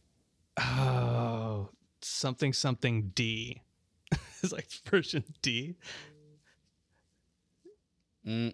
[0.60, 1.70] oh,
[2.02, 3.62] something something D.
[4.44, 5.76] it's like version D.
[8.26, 8.54] Mm,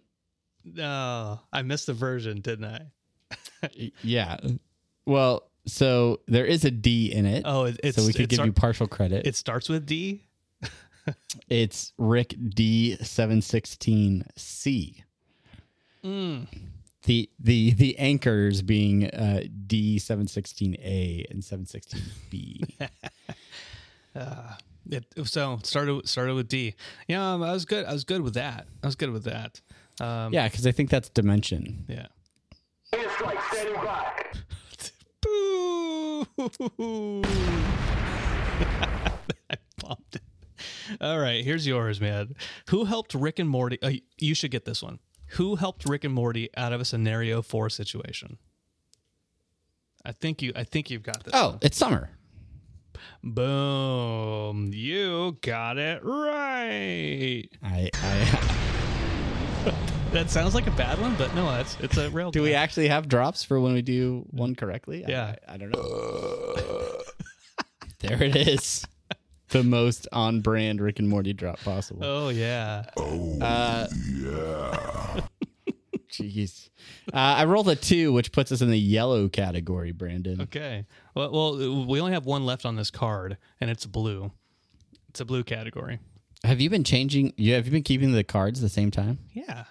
[0.64, 3.72] No, I missed the version, didn't I?
[4.04, 4.38] yeah.
[5.06, 7.44] Well, so there is a D in it.
[7.46, 9.26] Oh, it, it's so we could give start- you partial credit.
[9.28, 10.24] It starts with D.
[11.50, 15.04] it's Rick D seven sixteen C.
[16.04, 16.48] Mm.
[17.04, 22.64] The the the anchors being uh, D seven sixteen A and seven sixteen B.
[24.16, 24.54] Uh,
[24.92, 26.76] it so started started with D.
[27.08, 27.84] Yeah, um, I was good.
[27.86, 28.68] I was good with that.
[28.84, 29.60] I was good with that.
[30.00, 31.84] Um, yeah, because I think that's dimension.
[31.88, 32.06] Yeah.
[39.50, 40.22] I bumped it.
[41.02, 42.36] All right, here's yours, man.
[42.70, 43.82] Who helped Rick and Morty?
[43.82, 45.00] Uh, you should get this one.
[45.32, 48.38] Who helped Rick and Morty out of a scenario four situation?
[50.06, 50.52] I think you.
[50.56, 51.34] I think you've got this.
[51.36, 51.60] Oh, one.
[51.62, 52.10] it's summer.
[53.24, 54.72] boom!
[54.74, 57.48] You got it right.
[57.64, 58.80] I, I
[60.14, 62.30] that sounds like a bad one, but no, it's it's a real.
[62.30, 65.04] Do we actually have drops for when we do one correctly?
[65.06, 65.36] I- Yeah.
[65.48, 67.02] I, I don't know.
[68.00, 68.86] there it is.
[69.50, 72.02] The most on brand Rick and Morty drop possible.
[72.04, 72.86] Oh yeah.
[72.96, 75.22] Oh uh, yeah.
[76.12, 76.70] Jeez.
[77.12, 80.42] Uh, I rolled a two, which puts us in the yellow category, Brandon.
[80.42, 80.86] Okay.
[81.16, 84.32] Well, well, we only have one left on this card, and it's blue.
[85.10, 86.00] It's a blue category.
[86.44, 87.34] Have you been changing?
[87.38, 89.18] You have you been keeping the cards the same time?
[89.34, 89.64] Yeah.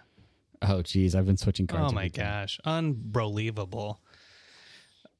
[0.62, 1.92] Oh, geez, I've been switching cards.
[1.92, 4.00] Oh my gosh, unbelievable.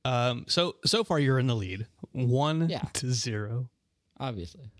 [0.04, 0.44] Um.
[0.48, 2.82] So so far you're in the lead, one Yeah.
[2.94, 3.68] to zero.
[4.18, 4.70] Obviously.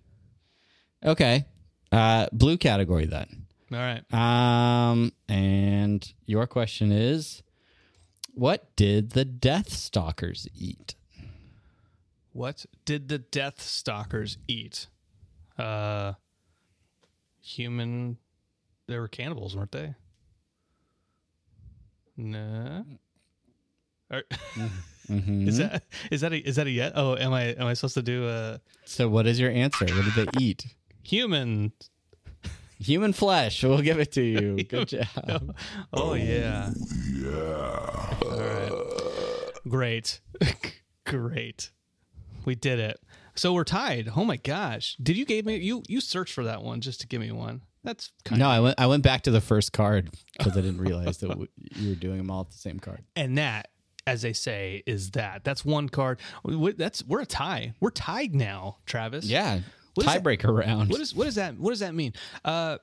[1.05, 1.47] Okay.
[1.91, 3.47] Uh, blue category then.
[3.73, 4.03] All right.
[4.15, 7.43] Um, and your question is,
[8.35, 10.95] what did the Death Stalkers eat?
[12.33, 14.87] What did the Death Stalkers eat?
[15.59, 16.15] Uh,
[17.41, 18.17] human.
[18.87, 19.95] They were cannibals, weren't they?
[22.17, 22.85] No.
[25.11, 25.49] Mhm.
[25.49, 26.93] Is that is that a is that a yet?
[26.95, 29.87] Oh, am I am I supposed to do a So, what is your answer?
[29.87, 30.67] What did they eat?
[31.03, 31.73] human?
[32.79, 33.63] Human flesh.
[33.65, 34.63] We'll give it to you.
[34.69, 35.57] Good job.
[35.93, 36.71] Oh yeah.
[37.15, 38.17] Yeah.
[38.23, 39.53] All right.
[39.69, 40.21] Great.
[41.07, 41.71] Great.
[42.45, 43.01] We did it.
[43.35, 44.11] So we're tied.
[44.15, 44.97] Oh my gosh.
[45.03, 47.63] Did you gave me you you searched for that one just to give me one?
[47.85, 48.79] That's kind No, I went.
[48.81, 51.95] I went back to the first card because I didn't realize that w- you were
[51.97, 53.03] doing them all at the same card.
[53.17, 53.69] and that
[54.07, 55.45] as they say is that.
[55.45, 56.21] That's one card.
[56.45, 57.75] We- That's we're a tie.
[57.81, 59.25] We're tied now, Travis.
[59.27, 59.61] Yeah,
[59.95, 60.91] What is that- tiebreaker round.
[60.91, 62.13] What is what does that what does that mean?
[62.45, 62.79] Uh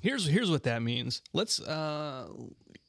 [0.00, 1.22] here's here's what that means.
[1.32, 2.28] Let's uh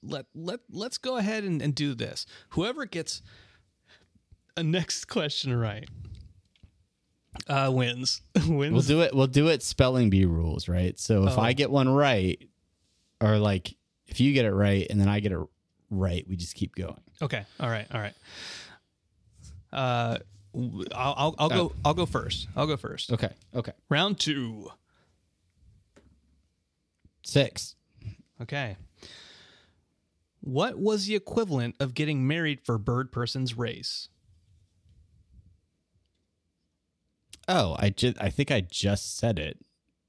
[0.04, 2.26] let let let's go ahead and, and do this.
[2.52, 3.22] Whoever gets
[4.58, 5.88] a next question right
[7.47, 8.21] uh wins.
[8.47, 8.73] wins.
[8.73, 9.13] We'll do it.
[9.15, 9.62] We'll do it.
[9.63, 10.97] Spelling bee rules, right?
[10.99, 11.41] So if Oh.
[11.41, 12.41] I get one right,
[13.21, 13.75] or like
[14.08, 15.39] if you get it right and then I get it
[15.89, 16.99] right, we just keep going.
[17.21, 17.45] Okay.
[17.60, 17.88] All right.
[17.93, 18.13] All right.
[19.71, 20.17] Uh
[20.93, 22.47] I'll I'll, I'll go I'll go first.
[22.56, 23.12] I'll go first.
[23.12, 23.32] Okay.
[23.56, 23.71] Okay.
[23.89, 24.69] Round 2.
[27.23, 27.75] Six.
[28.41, 28.75] Okay.
[30.41, 34.10] What was the equivalent of getting married for bird person's race?
[37.47, 38.21] Oh, I just.
[38.21, 39.58] I think I just said it.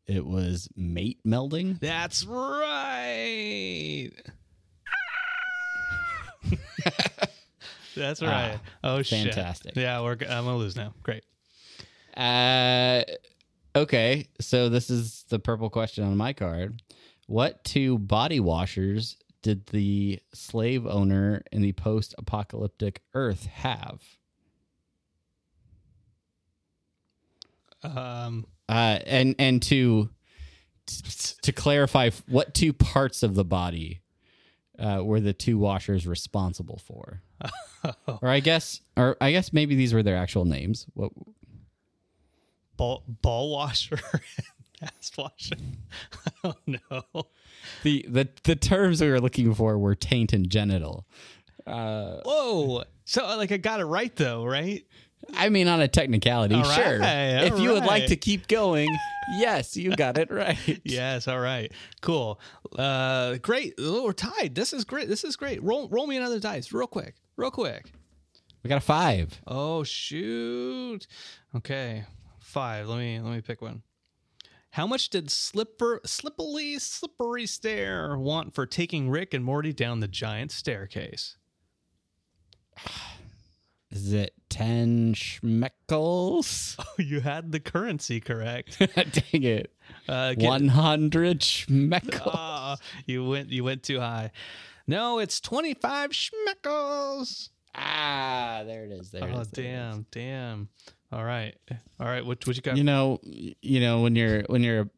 [0.06, 1.80] It was mate melding.
[1.80, 4.10] That's right.
[7.96, 8.58] That's right.
[8.82, 9.24] oh shit!
[9.24, 9.76] fantastic.
[9.76, 10.12] Yeah, we're.
[10.12, 10.94] I'm gonna lose now.
[11.02, 11.24] Great.
[12.16, 13.02] Uh,
[13.74, 14.26] okay.
[14.40, 16.82] So this is the purple question on my card.
[17.26, 24.02] What two body washers did the slave owner in the post-apocalyptic Earth have?
[27.84, 28.46] Um.
[28.68, 30.08] Uh, and and to
[31.42, 34.00] to clarify, what two parts of the body
[34.78, 37.22] uh, were the two washers responsible for?
[38.06, 40.86] or I guess, or I guess maybe these were their actual names.
[40.94, 41.12] What?
[42.76, 44.22] Ball ball washer and
[44.82, 45.56] ass washer.
[46.42, 47.26] Oh no.
[47.84, 51.06] The, the the terms we were looking for were taint and genital.
[51.66, 52.84] Uh, Whoa.
[53.06, 54.84] So like I got it right though, right?
[55.34, 56.98] I mean, on a technicality, All sure.
[56.98, 58.88] right, if you would like to keep going,
[59.38, 60.58] yes, you got it right.
[60.84, 61.26] Yes.
[61.28, 61.72] All right.
[62.02, 62.40] Cool.
[62.76, 63.37] Uh.
[63.37, 63.74] Great.
[63.78, 64.54] Oh, we're tied.
[64.54, 65.08] This is great.
[65.08, 65.62] This is great.
[65.62, 67.14] Roll roll me another dice, real quick.
[67.37, 67.90] Real quick.
[68.62, 69.40] We got a five.
[69.46, 71.06] Oh shoot.
[71.56, 72.04] Okay.
[72.40, 72.88] Five.
[72.88, 73.82] Let me let me pick one.
[74.70, 80.08] How much did Slipper Slippery Slippery Stair want for taking Rick and Morty down the
[80.08, 81.37] giant staircase?
[83.94, 86.76] Is it ten schmeckles?
[86.87, 88.78] Oh, you had the currency correct.
[88.94, 89.72] Dang it.
[90.09, 92.30] Uh, get- One hundred schmeckles.
[92.35, 92.76] Ah,
[93.07, 94.30] you went you went too high.
[94.87, 97.48] No, it's twenty five schmeckles.
[97.74, 99.11] Ah, there it is.
[99.11, 99.48] There Oh is.
[99.48, 99.70] there is.
[99.70, 100.68] damn, damn.
[101.12, 101.54] All right,
[102.00, 102.24] all right.
[102.26, 102.76] What what you got?
[102.76, 104.90] You know, you know when you're when you're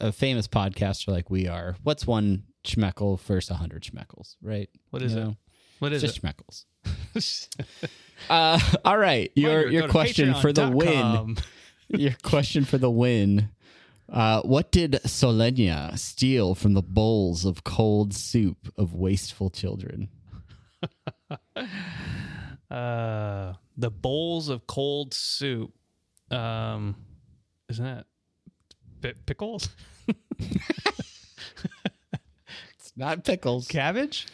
[0.00, 4.68] a, famous podcaster like we are, what's one schmeckel versus a hundred schmeckles, right?
[4.90, 5.24] What is You it?
[5.24, 5.36] know,
[5.78, 6.22] what is just it?
[6.22, 6.66] schmeckles.
[8.30, 11.36] Uh, all right, your your question for the win.
[11.88, 13.50] Your question for the win.
[14.10, 20.08] Uh, what did Solenia steal from the bowls of cold soup of wasteful children?
[22.70, 25.72] Uh, the bowls of cold soup.
[26.30, 26.96] Um,
[27.68, 28.06] isn't that
[29.00, 29.68] pi- pickles?
[32.78, 33.68] It's not pickles.
[33.68, 34.26] Cabbage?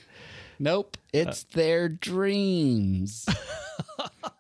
[0.63, 3.27] Nope, it's their dreams.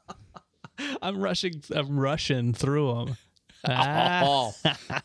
[1.02, 1.62] I'm rushing.
[1.74, 3.16] I'm rushing through them.
[3.68, 4.54] oh,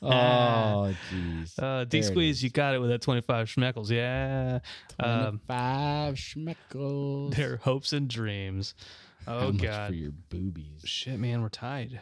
[0.01, 1.57] oh, jeez.
[1.57, 3.89] Uh, D squeeze, you got it with that twenty five schmeckles.
[3.89, 4.59] Yeah.
[4.99, 7.33] Um, Five schmeckles.
[7.35, 8.75] their hopes and dreams.
[9.25, 9.87] How Oh much god.
[9.89, 10.81] for your boobies?
[10.85, 11.99] Shit, man, we're tied.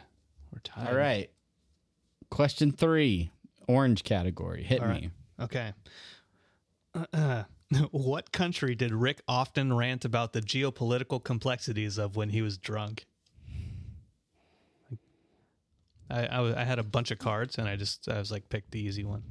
[0.52, 0.88] We're tied.
[0.88, 1.30] All right.
[2.30, 3.30] Question three,
[3.68, 4.62] orange category.
[4.64, 5.10] Hit me.
[5.40, 5.72] Okay.
[7.90, 13.06] what country did Rick often rant about the geopolitical complexities of when he was drunk?
[16.10, 18.70] I, I, I had a bunch of cards and I just I was like pick
[18.70, 19.22] the easy one.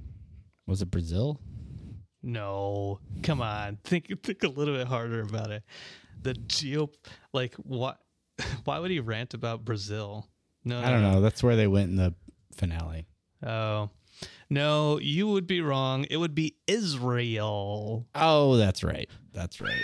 [0.65, 1.39] Was it Brazil?
[2.21, 5.63] No, come on, think think a little bit harder about it.
[6.21, 6.89] The geo
[7.33, 7.99] like what?
[8.63, 10.27] Why would he rant about Brazil?
[10.65, 11.21] No, I don't know.
[11.21, 12.13] That's where they went in the
[12.55, 13.05] finale.
[13.45, 13.89] Oh,
[14.49, 16.05] no, you would be wrong.
[16.09, 18.05] It would be Israel.
[18.15, 19.09] Oh, that's right.
[19.33, 19.81] That's right.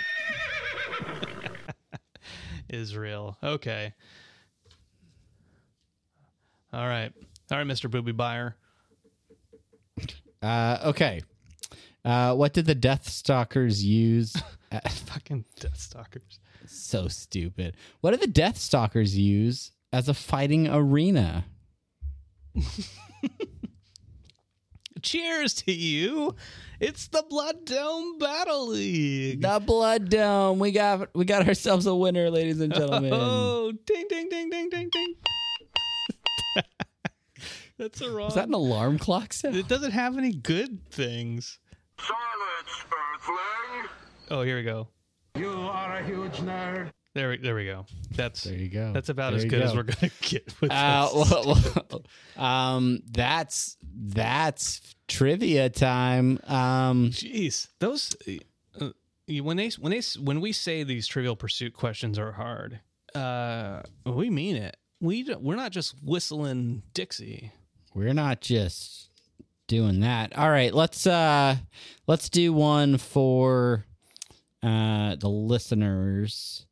[2.68, 3.36] Israel.
[3.42, 3.92] Okay.
[6.72, 7.12] All right.
[7.50, 7.90] All right, Mr.
[7.90, 8.56] Booby Buyer.
[10.42, 11.20] Uh, okay.
[12.04, 14.36] Uh, what did the Death Stalkers use?
[14.72, 16.38] Uh, Fucking Death Stalkers.
[16.64, 17.76] so stupid.
[18.02, 21.46] What did the Death Stalkers use as a fighting arena?
[25.02, 26.34] Cheers to you.
[26.78, 29.42] It's the Blood Dome Battle League.
[29.42, 30.58] The Blood Dome.
[30.58, 33.12] We got we got ourselves a winner, ladies and gentlemen.
[33.14, 35.14] Oh, ding, ding, ding, ding, ding, ding.
[37.78, 38.28] That's a wrong.
[38.28, 39.56] Is that an alarm clock sound?
[39.56, 41.58] it doesn't have any good things.
[41.98, 42.84] Silence,
[43.14, 43.90] Earthling!
[44.30, 44.88] Oh, here we go.
[45.36, 46.90] You are a huge nerd.
[47.14, 47.86] There, we- there we go.
[48.12, 48.92] That's There you go.
[48.92, 51.30] that's about There as good as we're gonna get with Uh, this.
[51.30, 51.56] well,
[51.90, 52.02] well,
[52.76, 56.38] um, that's that's trivia time.
[56.46, 58.14] Um, Jeez, those
[58.80, 58.90] uh,
[59.42, 62.78] when they when they when we say these Trivial Pursuit questions are hard,
[63.14, 64.76] uh, we mean it.
[65.00, 67.50] We we're not just whistling Dixie.
[67.94, 69.10] we're not just
[69.66, 70.36] doing that.
[70.38, 71.56] All right, let's uh,
[72.06, 73.84] let's do one for
[74.62, 76.66] uh, the listeners.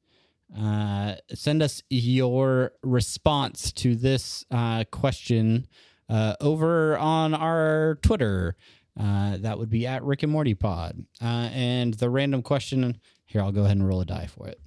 [0.57, 5.66] Uh, send us your response to this uh, question
[6.09, 8.57] uh, over on our Twitter.
[8.99, 11.05] Uh, that would be at Rick and Morty Pod.
[11.22, 14.59] Uh, and the random question here, I'll go ahead and roll a die for it.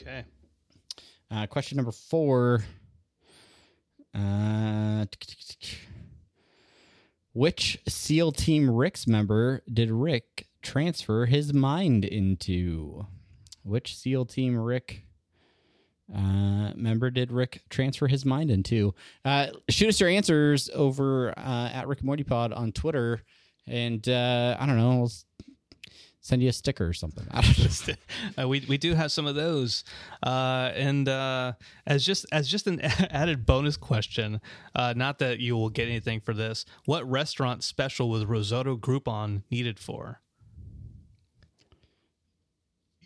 [0.00, 0.24] Okay.
[1.30, 2.64] Uh, question number four.
[4.14, 5.04] Uh,
[7.34, 13.06] which SEAL Team Rick's member did Rick transfer his mind into?
[13.62, 15.05] Which SEAL Team Rick
[16.14, 18.94] uh, member did Rick transfer his mind into?
[19.24, 23.22] Uh, shoot us your answers over uh, at Rick Morty Pod on Twitter,
[23.66, 25.12] and uh, I don't know, we'll
[26.26, 27.26] send you a sticker or something.
[28.38, 29.84] Uh, we we do have some of those,
[30.22, 31.52] uh, and uh,
[31.86, 32.80] as just as just an
[33.10, 34.40] added bonus question,
[34.74, 36.66] uh, not that you will get anything for this.
[36.84, 40.20] What restaurant special was risotto Groupon needed for?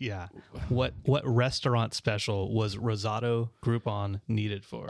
[0.01, 0.27] Yeah,
[0.69, 4.89] what what restaurant special was risotto Groupon needed for?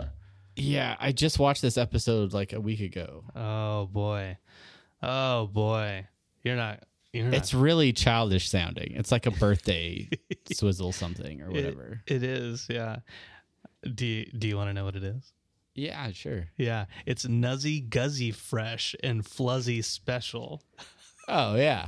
[0.55, 3.23] Yeah, I just watched this episode like a week ago.
[3.35, 4.37] Oh boy,
[5.03, 6.07] oh boy,
[6.43, 6.83] you're not.
[7.13, 7.33] You're not.
[7.33, 8.93] It's really childish sounding.
[8.95, 10.09] It's like a birthday
[10.53, 12.01] swizzle something or it- whatever.
[12.07, 12.67] it is.
[12.69, 12.99] Yeah.
[13.95, 15.33] Do you, Do you want to know what it is?
[15.75, 16.47] yeah, sure.
[16.57, 20.61] Yeah, it's Nuzzy Guzzy Fresh and Fluzzy Special.
[21.27, 21.87] Oh yeah,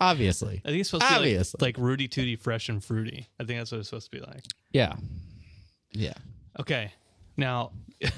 [0.00, 0.60] obviously.
[0.64, 1.58] I think it's supposed to be Obviously.
[1.60, 3.28] like, like Rooty Tooty Fresh and Fruity.
[3.38, 4.44] I think that's what it's supposed to be like.
[4.72, 4.94] Yeah,
[5.92, 6.14] yeah.
[6.58, 6.92] Okay,
[7.36, 7.72] now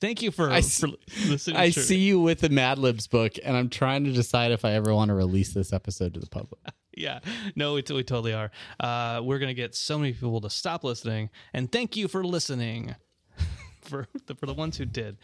[0.00, 0.88] thank you for, I s- for
[1.28, 1.56] listening.
[1.56, 4.64] I to- see you with the Mad Libs book, and I'm trying to decide if
[4.64, 6.60] I ever want to release this episode to the public.
[6.94, 7.20] Yeah,
[7.56, 8.50] no, we, we totally are.
[8.78, 12.94] Uh, we're gonna get so many people to stop listening, and thank you for listening.
[13.80, 15.16] for the, for the ones who did.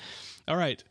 [0.49, 0.83] All right,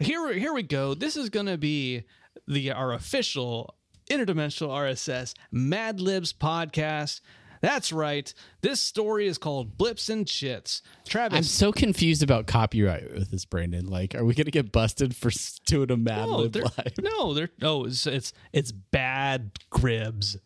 [0.00, 0.92] here here we go.
[0.94, 2.02] This is gonna be
[2.48, 3.76] the our official
[4.10, 7.20] interdimensional RSS Mad Libs podcast.
[7.60, 8.32] That's right.
[8.60, 10.82] This story is called Blips and Chitz.
[11.06, 13.86] Travis, I'm so confused about copyright with this, Brandon.
[13.86, 15.30] Like, are we gonna get busted for
[15.64, 16.92] doing a Mad no, Lib they're, live?
[17.00, 20.36] no, they're no, it's it's, it's bad gribs.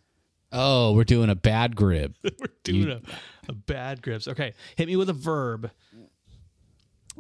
[0.53, 2.15] Oh, we're doing a bad grib.
[2.23, 3.03] We're doing a,
[3.49, 4.27] a bad gribs.
[4.29, 5.71] Okay, hit me with a verb.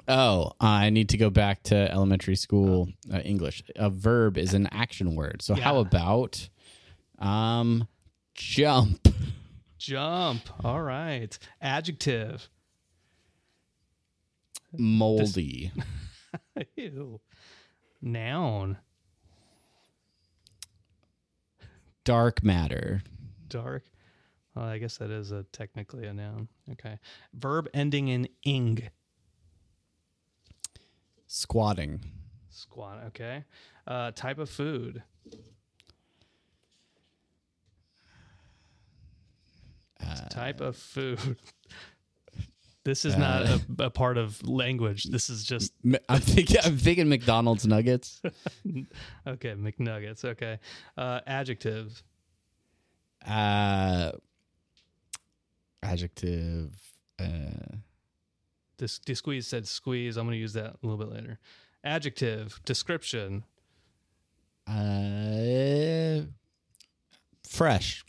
[0.06, 3.62] Oh, I need to go back to elementary school uh, English.
[3.76, 5.42] A verb is an action word.
[5.42, 6.48] So how about
[7.18, 7.88] um
[8.34, 9.08] jump?
[9.78, 10.42] Jump.
[10.64, 11.36] All right.
[11.60, 12.48] Adjective.
[14.76, 15.72] Moldy.
[16.76, 17.20] Ew.
[18.02, 18.78] Noun.
[22.04, 23.02] Dark matter.
[23.48, 23.84] Dark.
[24.54, 26.48] Well, I guess that is a technically a noun.
[26.72, 26.98] Okay.
[27.34, 28.88] Verb ending in ing.
[31.28, 32.00] Squatting.
[32.50, 33.04] Squat.
[33.08, 33.44] Okay.
[33.86, 35.02] Uh, type of food.
[40.30, 41.36] type of food.
[42.84, 45.04] This is not a, a part of language.
[45.04, 45.74] This is just
[46.08, 46.56] I'm thinking.
[46.64, 48.22] I'm thinking McDonald's nuggets.
[49.26, 49.52] okay.
[49.52, 50.24] McNuggets.
[50.24, 50.58] Okay.
[50.96, 52.02] Uh, adjective.
[53.26, 54.12] Uh,
[55.82, 56.72] adjective.
[57.20, 57.76] Uh,
[58.78, 60.16] This, squeeze said squeeze.
[60.16, 61.38] I'm going to use that a little bit later.
[61.84, 62.60] Adjective.
[62.64, 63.44] Description.
[64.68, 66.22] uh,
[67.48, 68.04] fresh.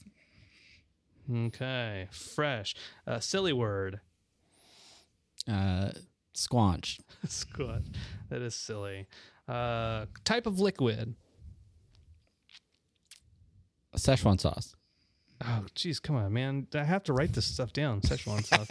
[1.32, 2.08] Okay.
[2.12, 2.76] Fresh.
[3.08, 4.00] Uh, silly word.
[5.48, 5.90] Uh,
[6.36, 7.00] squanch.
[7.28, 7.82] Squat.
[8.30, 9.08] That is silly.
[9.48, 11.16] Uh, type of liquid.
[13.96, 14.76] Szechuan sauce.
[15.44, 16.68] Oh, geez, come on, man.
[16.74, 18.02] I have to write this stuff down.
[18.02, 18.68] Szechuan sauce.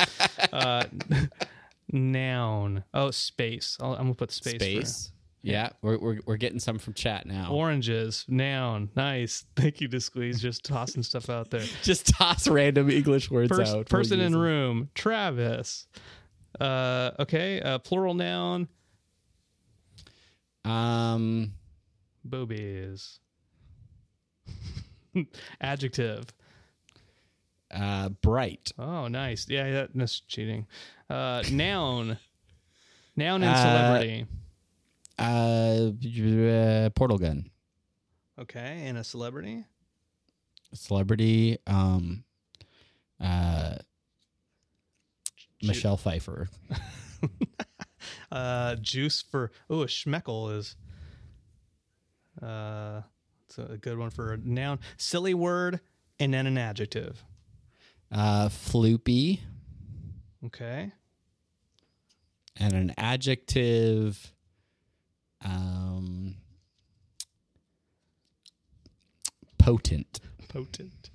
[0.53, 0.85] uh,
[1.93, 2.85] noun.
[2.95, 3.77] Oh, space.
[3.81, 4.55] I'll, I'm gonna put space.
[4.55, 5.13] Space.
[5.41, 7.51] Yeah, we're, we're we're getting some from chat now.
[7.53, 8.25] Oranges.
[8.29, 8.91] Noun.
[8.97, 9.45] Nice.
[9.57, 10.41] Thank you, to squeeze.
[10.43, 11.65] Just tossing stuff out there.
[11.83, 13.89] Just toss random English words Pers- out.
[13.89, 14.91] person in room.
[14.95, 15.87] Travis.
[16.61, 17.61] Uh, okay.
[17.61, 18.69] Uh, plural noun.
[20.65, 21.53] Um,
[22.29, 23.21] Boobies.
[25.61, 26.25] Adjective.
[27.71, 28.73] Uh, bright.
[28.79, 29.47] Oh, nice.
[29.49, 30.67] Yeah, that, that's cheating.
[31.09, 32.19] Uh, noun.
[33.17, 34.27] Noun and Uh, celebrity.
[35.19, 37.51] Uh, uh, portal gun.
[38.39, 39.65] Okay, and a celebrity.
[40.73, 41.59] Celebrity.
[41.67, 42.25] Um,
[43.21, 43.77] uh,
[45.63, 46.49] Michelle Pfeiffer.
[48.31, 50.77] Uh, juice for oh, a schmeckle is.
[52.43, 53.03] Uh,
[53.47, 54.79] it's a good one for a noun.
[54.99, 55.81] Silly word
[56.21, 57.25] and then an adjective.
[58.11, 59.41] Uh, floopy.
[60.47, 60.93] Okay.
[62.61, 64.33] and an adjective
[65.45, 66.35] um
[69.59, 71.11] potent Potent.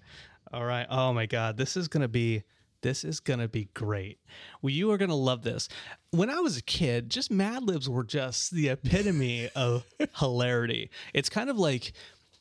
[0.53, 0.85] All right.
[0.89, 1.57] Oh my God.
[1.57, 2.43] This is gonna be
[2.81, 4.19] this is gonna be great.
[4.61, 5.67] Well, you are gonna love this.
[6.11, 9.85] When I was a kid, just Mad Libs were just the epitome of
[10.19, 10.91] hilarity.
[11.15, 11.93] It's kind of like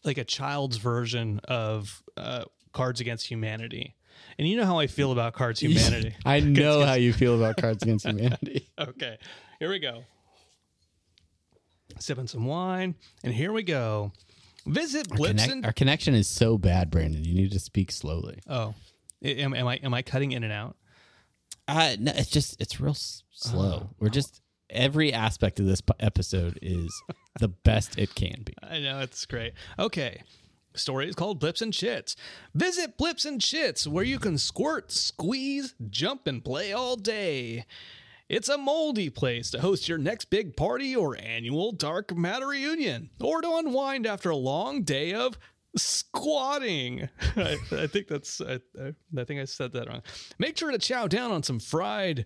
[0.05, 3.95] like a child's version of uh, Cards Against Humanity.
[4.39, 6.15] And you know how I feel about Cards Humanity.
[6.25, 9.19] i know how you feel about cards against humanity Okay,
[9.59, 10.05] here we go.
[11.99, 14.13] Sipping some wine, and here we go.
[14.67, 18.39] Visit Blips Connect- and our connection is so bad brandon you need to speak slowly
[18.49, 18.75] oh,
[19.25, 20.77] am, am I am I cutting in and out?
[21.67, 24.41] uh no it's just it's real s- slow we're just
[24.71, 26.93] every aspect of this p- episode is
[27.41, 29.53] the best it can be I know it's great.
[29.81, 30.23] Okay.
[30.75, 32.17] Story is called Blips and Shits.
[32.55, 37.67] Visit Blips and Shits, where you can squirt, squeeze, jump, and play all day.
[38.29, 43.11] It's a moldy place to host your next big party or annual dark matter reunion,
[43.21, 45.39] or to unwind after a long day of
[45.77, 47.09] squatting.
[47.37, 48.61] I, I think that's I,
[49.17, 50.03] I think I said that wrong.
[50.39, 52.25] Make sure to chow down on some fried.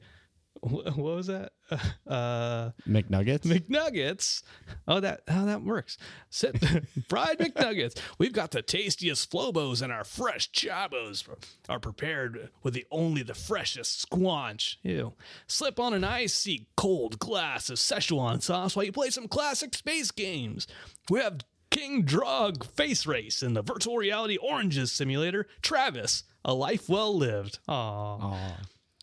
[0.63, 1.53] wh- What was that?
[2.07, 4.43] Uh, mcnuggets McNuggets.
[4.87, 5.99] Oh, that how that works.
[6.31, 6.57] Sit,
[7.09, 7.99] fried McNuggets.
[8.19, 11.29] We've got the tastiest Flobos and our fresh Chabos
[11.69, 14.77] are prepared with the only the freshest squanch.
[14.85, 15.15] Ew.
[15.49, 20.13] Slip on an icy cold glass of Szechuan sauce while you play some classic space
[20.13, 20.69] games.
[21.11, 21.41] We have
[21.71, 25.49] King Drug Face Race and the virtual reality Oranges Simulator.
[25.63, 27.59] Travis, a life well lived.
[27.69, 28.23] Aww.
[28.23, 28.57] Aw.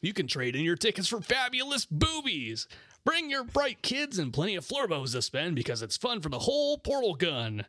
[0.03, 2.67] You can trade in your tickets for fabulous boobies.
[3.05, 6.39] Bring your bright kids and plenty of flurbos to spend because it's fun for the
[6.39, 7.65] whole portal gun.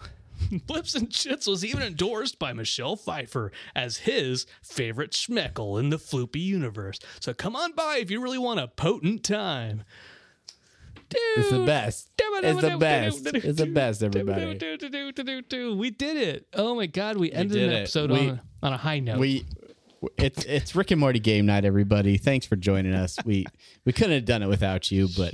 [0.68, 5.96] Flips and Chitz was even endorsed by Michelle Pfeiffer as his favorite schmeckle in the
[5.98, 6.98] floopy universe.
[7.20, 9.82] So come on by if you really want a potent time.
[11.10, 12.10] it's the best
[12.44, 14.42] it's the best it's the best everybody
[15.78, 16.46] We did it.
[16.52, 17.16] Oh my God.
[17.16, 19.18] We ended an episode We- on, a, on a high note.
[19.18, 19.46] we
[20.16, 22.16] it's it's Rick and Morty game night, everybody.
[22.18, 23.16] Thanks for joining us.
[23.24, 23.46] We
[23.84, 25.32] we couldn't have done it without you, but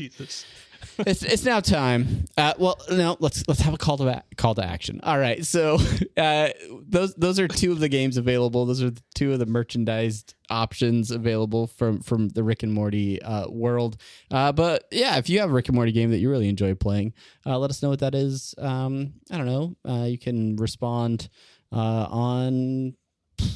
[0.98, 2.24] it's it's now time.
[2.36, 5.00] Uh, well, no, let's let's have a call to a- call to action.
[5.02, 5.78] All right, so
[6.16, 6.48] uh,
[6.86, 8.66] those those are two of the games available.
[8.66, 13.48] Those are two of the merchandised options available from from the Rick and Morty uh,
[13.48, 13.96] world.
[14.30, 16.74] Uh, but yeah, if you have a Rick and Morty game that you really enjoy
[16.74, 17.12] playing,
[17.46, 18.54] uh, let us know what that is.
[18.58, 19.76] Um, I don't know.
[19.88, 21.28] Uh, you can respond
[21.72, 22.94] uh, on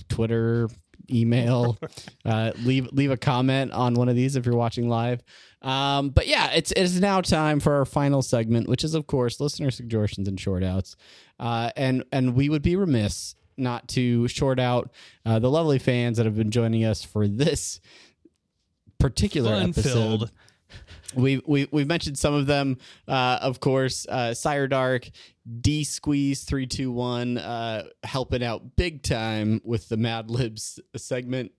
[0.08, 0.68] Twitter,
[1.10, 1.78] email,
[2.24, 5.22] uh, leave leave a comment on one of these if you're watching live.
[5.62, 9.06] Um, but yeah, it's it is now time for our final segment, which is of
[9.06, 10.96] course listener suggestions and short outs.
[11.38, 14.92] Uh, and and we would be remiss not to short out
[15.26, 17.80] uh, the lovely fans that have been joining us for this
[18.98, 19.92] particular Fun episode.
[19.92, 20.32] filled.
[21.14, 24.06] We we we've mentioned some of them, uh, of course.
[24.08, 25.08] Uh, Sire Dark,
[25.60, 31.52] D Squeeze three two one, uh, helping out big time with the Mad Libs segment.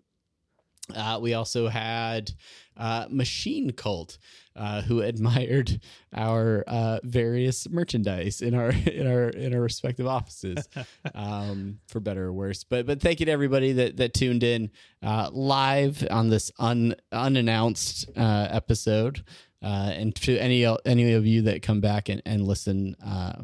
[0.95, 2.31] Uh, we also had
[2.77, 4.17] uh, Machine Cult,
[4.55, 5.81] uh, who admired
[6.15, 10.67] our uh, various merchandise in our in our in our respective offices,
[11.15, 12.63] um, for better or worse.
[12.63, 14.71] But but thank you to everybody that that tuned in
[15.03, 19.23] uh, live on this un, unannounced uh, episode,
[19.61, 23.41] uh, and to any any of you that come back and and listen uh,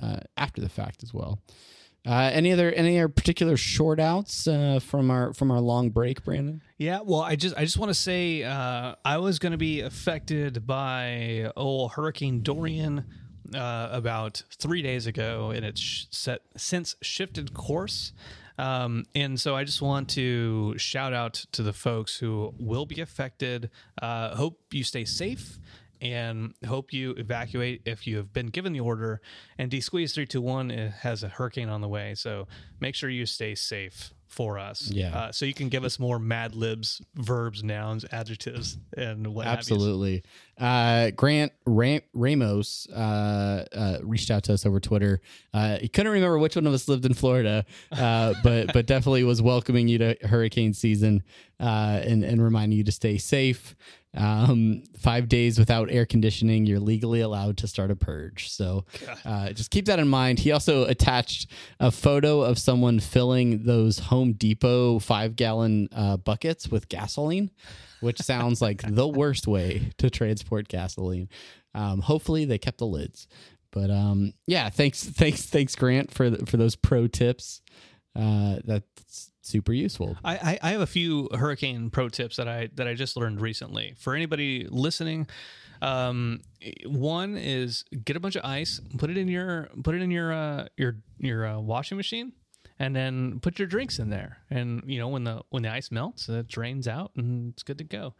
[0.00, 1.40] uh, after the fact as well.
[2.08, 6.24] Uh, any other any other particular short outs uh, from our from our long break,
[6.24, 6.62] Brandon?
[6.78, 9.82] Yeah, well, I just I just want to say uh, I was going to be
[9.82, 13.04] affected by old Hurricane Dorian
[13.54, 18.12] uh, about three days ago, and it's set since shifted course.
[18.56, 23.02] Um, and so I just want to shout out to the folks who will be
[23.02, 23.70] affected.
[24.00, 25.58] Uh, hope you stay safe
[26.00, 29.20] and hope you evacuate if you have been given the order.
[29.58, 30.70] And D Squeeze 321
[31.00, 32.48] has a hurricane on the way, so
[32.80, 34.90] make sure you stay safe for us.
[34.90, 35.16] Yeah.
[35.16, 39.46] Uh, so you can give us more Mad Libs, verbs, nouns, adjectives, and what.
[39.46, 40.22] Absolutely.
[40.58, 45.20] Uh, Grant Ram- Ramos uh, uh, reached out to us over Twitter.
[45.54, 49.24] Uh, he couldn't remember which one of us lived in Florida, uh, but but definitely
[49.24, 51.22] was welcoming you to hurricane season
[51.60, 53.74] uh, and and reminding you to stay safe.
[54.16, 58.50] Um, five days without air conditioning, you're legally allowed to start a purge.
[58.50, 58.84] So
[59.24, 60.40] uh, just keep that in mind.
[60.40, 66.68] He also attached a photo of someone filling those Home Depot five gallon uh, buckets
[66.68, 67.50] with gasoline,
[68.00, 71.28] which sounds like the worst way to transport gasoline.
[71.74, 73.26] Um, hopefully, they kept the lids.
[73.70, 77.60] But um, yeah, thanks, thanks, thanks, Grant, for the, for those pro tips.
[78.16, 80.16] Uh, that's super useful.
[80.24, 83.40] I, I, I have a few hurricane pro tips that I that I just learned
[83.40, 83.94] recently.
[83.98, 85.28] For anybody listening,
[85.82, 86.40] um,
[86.86, 90.32] one is get a bunch of ice, put it in your put it in your
[90.32, 92.32] uh, your your uh, washing machine,
[92.78, 94.38] and then put your drinks in there.
[94.50, 97.78] And you know when the when the ice melts, it drains out, and it's good
[97.78, 98.14] to go.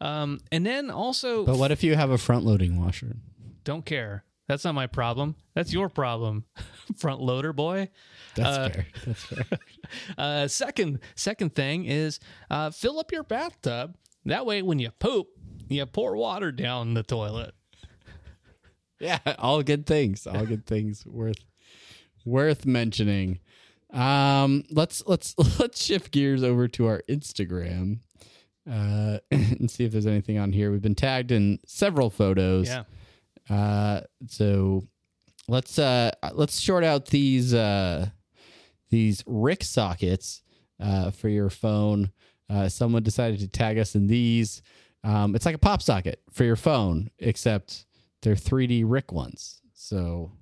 [0.00, 3.16] Um, and then also, But what if you have a front loading washer?
[3.64, 4.24] don't care.
[4.46, 5.36] That's not my problem.
[5.54, 6.46] That's your problem,
[6.96, 7.90] front loader boy.
[8.34, 8.86] That's Uh, fair.
[9.04, 9.44] That's fair.
[10.18, 12.18] Uh, second, second thing is
[12.50, 13.96] uh, fill up your bathtub.
[14.26, 15.28] That way, when you poop,
[15.68, 17.54] you pour water down the toilet.
[19.00, 20.26] Yeah, all good things.
[20.26, 21.44] All good things worth
[22.24, 23.38] worth mentioning.
[23.92, 28.00] Um, let's let's let's shift gears over to our Instagram
[28.70, 30.70] uh, and see if there's anything on here.
[30.70, 32.68] We've been tagged in several photos.
[32.68, 32.84] Yeah.
[33.48, 34.84] Uh, so
[35.48, 38.08] let's uh let's short out these uh
[38.90, 40.42] these Rick sockets
[40.80, 42.12] uh for your phone.
[42.50, 44.62] Uh, someone decided to tag us in these.
[45.04, 47.84] Um, it's like a pop socket for your phone, except
[48.22, 49.60] they're 3D Rick ones.
[49.74, 50.32] So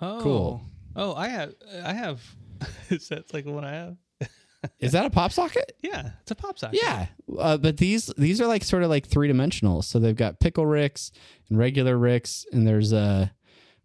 [0.00, 0.62] Oh, Cool.
[0.98, 1.54] Oh, I have.
[1.84, 2.20] I have.
[2.90, 3.96] Is that like the one I have?
[4.80, 5.76] is that a pop socket?
[5.80, 6.80] Yeah, it's a pop socket.
[6.82, 7.06] Yeah,
[7.38, 9.82] uh, but these these are like sort of like three dimensional.
[9.82, 11.12] So they've got pickle Ricks
[11.48, 13.32] and regular Ricks, and there's a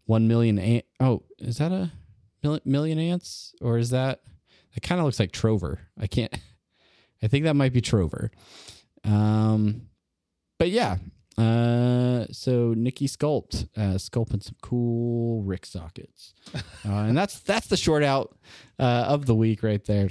[0.06, 0.58] one million.
[0.58, 1.92] Ant- oh, is that a
[2.64, 4.22] million ants, or is that?
[4.74, 5.78] It kind of looks like Trover.
[5.96, 6.36] I can't.
[7.22, 8.32] I think that might be Trover.
[9.04, 9.82] Um,
[10.58, 10.96] but yeah.
[11.36, 17.76] Uh, so Nikki sculpt, uh, sculpting some cool Rick sockets, uh, and that's that's the
[17.76, 18.36] short out
[18.78, 20.08] uh, of the week right there.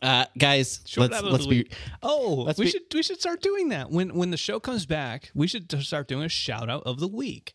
[0.00, 1.72] Uh, guys, Short let's let's be week.
[2.02, 4.86] Oh, let's we be- should we should start doing that when when the show comes
[4.86, 5.30] back.
[5.34, 7.54] We should start doing a shout out of the week.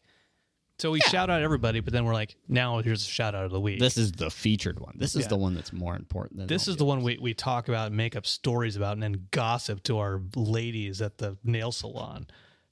[0.79, 3.51] So we shout out everybody, but then we're like, now here's a shout out of
[3.51, 3.79] the week.
[3.79, 4.95] This is the featured one.
[4.97, 5.27] This is Yeah.
[5.29, 7.95] the one that's more important than This is the one we, we talk about and
[7.95, 12.25] make up stories about and then gossip to our ladies at the nail salon.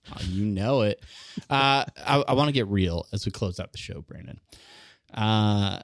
[0.10, 1.02] Oh, you know it.
[1.50, 4.40] Uh, I, I want to get real as we close out the show, Brandon.
[5.14, 5.82] Uh,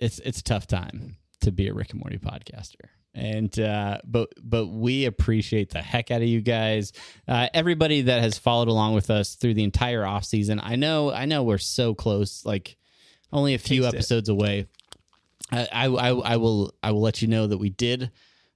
[0.00, 4.30] it's it's a tough time to be a Rick and Morty podcaster, and uh, but
[4.42, 6.92] but we appreciate the heck out of you guys.
[7.28, 10.60] Uh, everybody that has followed along with us through the entire off season.
[10.62, 12.76] I know I know we're so close, like
[13.32, 13.96] only a few Taste it.
[13.98, 14.66] episodes away.
[15.52, 18.10] I, I I I will I will let you know that we did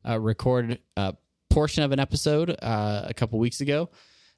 [0.08, 1.14] uh, record a
[1.58, 3.90] portion of an episode uh, a couple weeks ago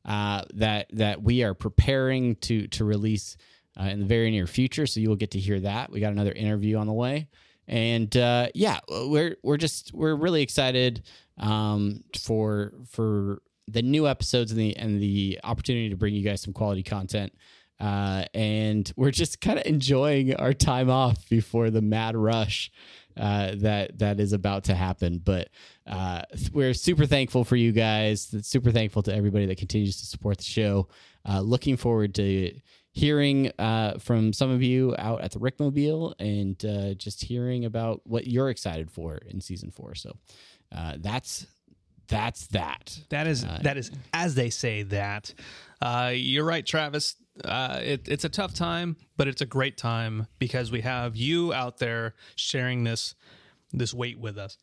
[0.06, 3.36] uh, that that we are preparing to to release
[3.78, 4.86] uh, in the very near future.
[4.86, 5.92] So you will get to hear that.
[5.92, 7.28] We got another interview on the way,
[7.68, 11.02] and uh, yeah, we're we're just we're really excited
[11.36, 16.40] um, for for the new episodes and the and the opportunity to bring you guys
[16.40, 17.34] some quality content.
[17.78, 22.70] Uh, and we're just kind of enjoying our time off before the mad rush
[23.16, 25.20] uh, that that is about to happen.
[25.22, 25.48] But
[25.86, 28.34] uh, we're super thankful for you guys.
[28.42, 30.88] Super thankful to everybody that continues to support the show.
[31.28, 32.52] Uh, looking forward to
[32.92, 38.00] hearing uh, from some of you out at the Rickmobile and uh, just hearing about
[38.04, 39.94] what you're excited for in season four.
[39.94, 40.16] So
[40.74, 41.46] uh, that's
[42.08, 42.98] that's that.
[43.10, 45.32] That is that is as they say that.
[45.80, 47.16] Uh, you're right, Travis.
[47.44, 51.52] Uh, it, it's a tough time, but it's a great time because we have you
[51.52, 53.14] out there sharing this
[53.72, 54.58] this weight with us.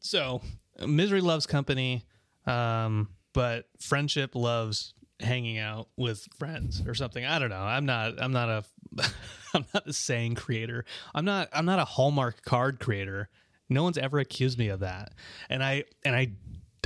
[0.00, 0.40] So
[0.86, 2.04] misery loves company,
[2.46, 7.24] um, but friendship loves hanging out with friends or something.
[7.24, 7.62] I don't know.
[7.62, 8.22] I'm not.
[8.22, 8.64] I'm not a.
[9.54, 10.84] I'm not a saying creator.
[11.14, 11.48] I'm not.
[11.52, 13.28] I'm not a Hallmark card creator.
[13.68, 15.12] No one's ever accused me of that,
[15.48, 16.32] and I and I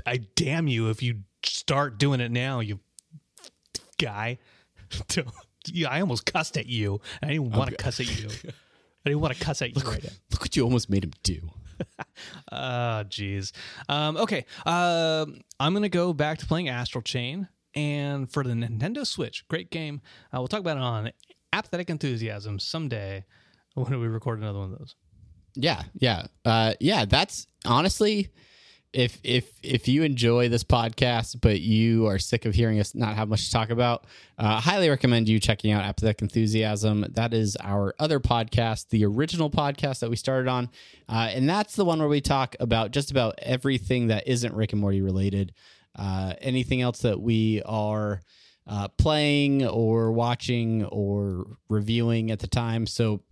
[0.06, 2.80] I damn you if you start doing it now, you
[3.98, 4.38] guy.
[5.66, 7.00] yeah, I almost cussed at you.
[7.22, 8.28] I didn't want to cuss at you.
[9.04, 10.10] I didn't want to cuss at you right now.
[10.30, 11.40] Look what you almost made him do.
[12.52, 12.56] Oh,
[13.08, 13.52] jeez.
[13.88, 14.44] Um, okay.
[14.66, 17.48] Um, I'm going to go back to playing Astral Chain.
[17.74, 20.00] And for the Nintendo Switch, great game.
[20.34, 21.12] Uh, we'll talk about it on
[21.52, 23.24] Apathetic Enthusiasm someday
[23.74, 24.96] when we record another one of those.
[25.54, 27.04] Yeah, yeah, uh, yeah.
[27.04, 28.28] That's honestly,
[28.92, 33.14] if if if you enjoy this podcast, but you are sick of hearing us not
[33.14, 34.04] have much to talk about,
[34.38, 37.06] uh, highly recommend you checking out Apathetic Enthusiasm.
[37.10, 40.70] That is our other podcast, the original podcast that we started on,
[41.08, 44.72] uh, and that's the one where we talk about just about everything that isn't Rick
[44.72, 45.52] and Morty related.
[45.96, 48.20] Uh, anything else that we are
[48.66, 52.86] uh, playing or watching or reviewing at the time.
[52.86, 53.22] So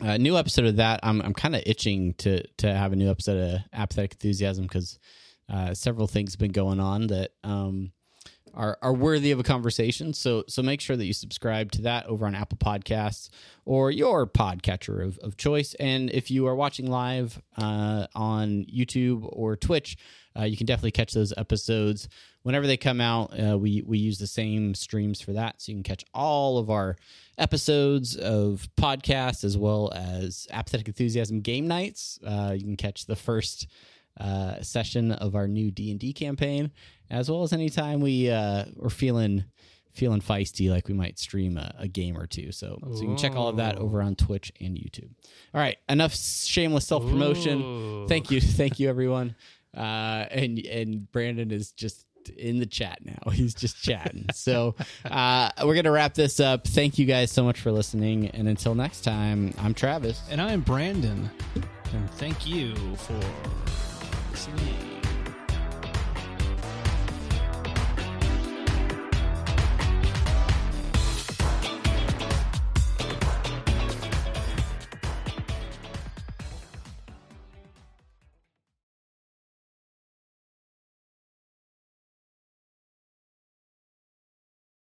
[0.00, 1.00] a new episode of that.
[1.02, 4.98] I'm I'm kind of itching to to have a new episode of Apathetic Enthusiasm because
[5.48, 7.92] uh, several things have been going on that um,
[8.56, 10.12] are are worthy of a conversation.
[10.14, 13.28] So so make sure that you subscribe to that over on Apple Podcasts
[13.64, 15.74] or your podcatcher of, of choice.
[15.74, 19.96] And if you are watching live uh, on YouTube or Twitch,
[20.38, 22.08] uh, you can definitely catch those episodes
[22.42, 23.38] whenever they come out.
[23.38, 26.70] Uh, we we use the same streams for that, so you can catch all of
[26.70, 26.96] our
[27.38, 32.18] episodes of podcasts as well as Apathetic Enthusiasm game nights.
[32.24, 33.66] Uh, you can catch the first
[34.20, 36.70] uh, session of our new D and D campaign,
[37.10, 39.44] as well as anytime we uh, we're feeling
[39.94, 42.50] feeling feisty, like we might stream a, a game or two.
[42.50, 45.10] So, so you can check all of that over on Twitch and YouTube.
[45.54, 47.62] All right, enough shameless self promotion.
[47.62, 48.08] Ooh.
[48.08, 49.34] Thank you, thank you, everyone.
[49.76, 53.30] Uh, and and Brandon is just in the chat now.
[53.32, 54.26] He's just chatting.
[54.32, 54.74] so
[55.04, 56.66] uh, we're gonna wrap this up.
[56.66, 60.22] Thank you guys so much for listening, and until next time, I'm Travis.
[60.30, 61.30] And I'm Brandon.
[61.92, 63.20] And thank you for
[64.30, 64.93] listening.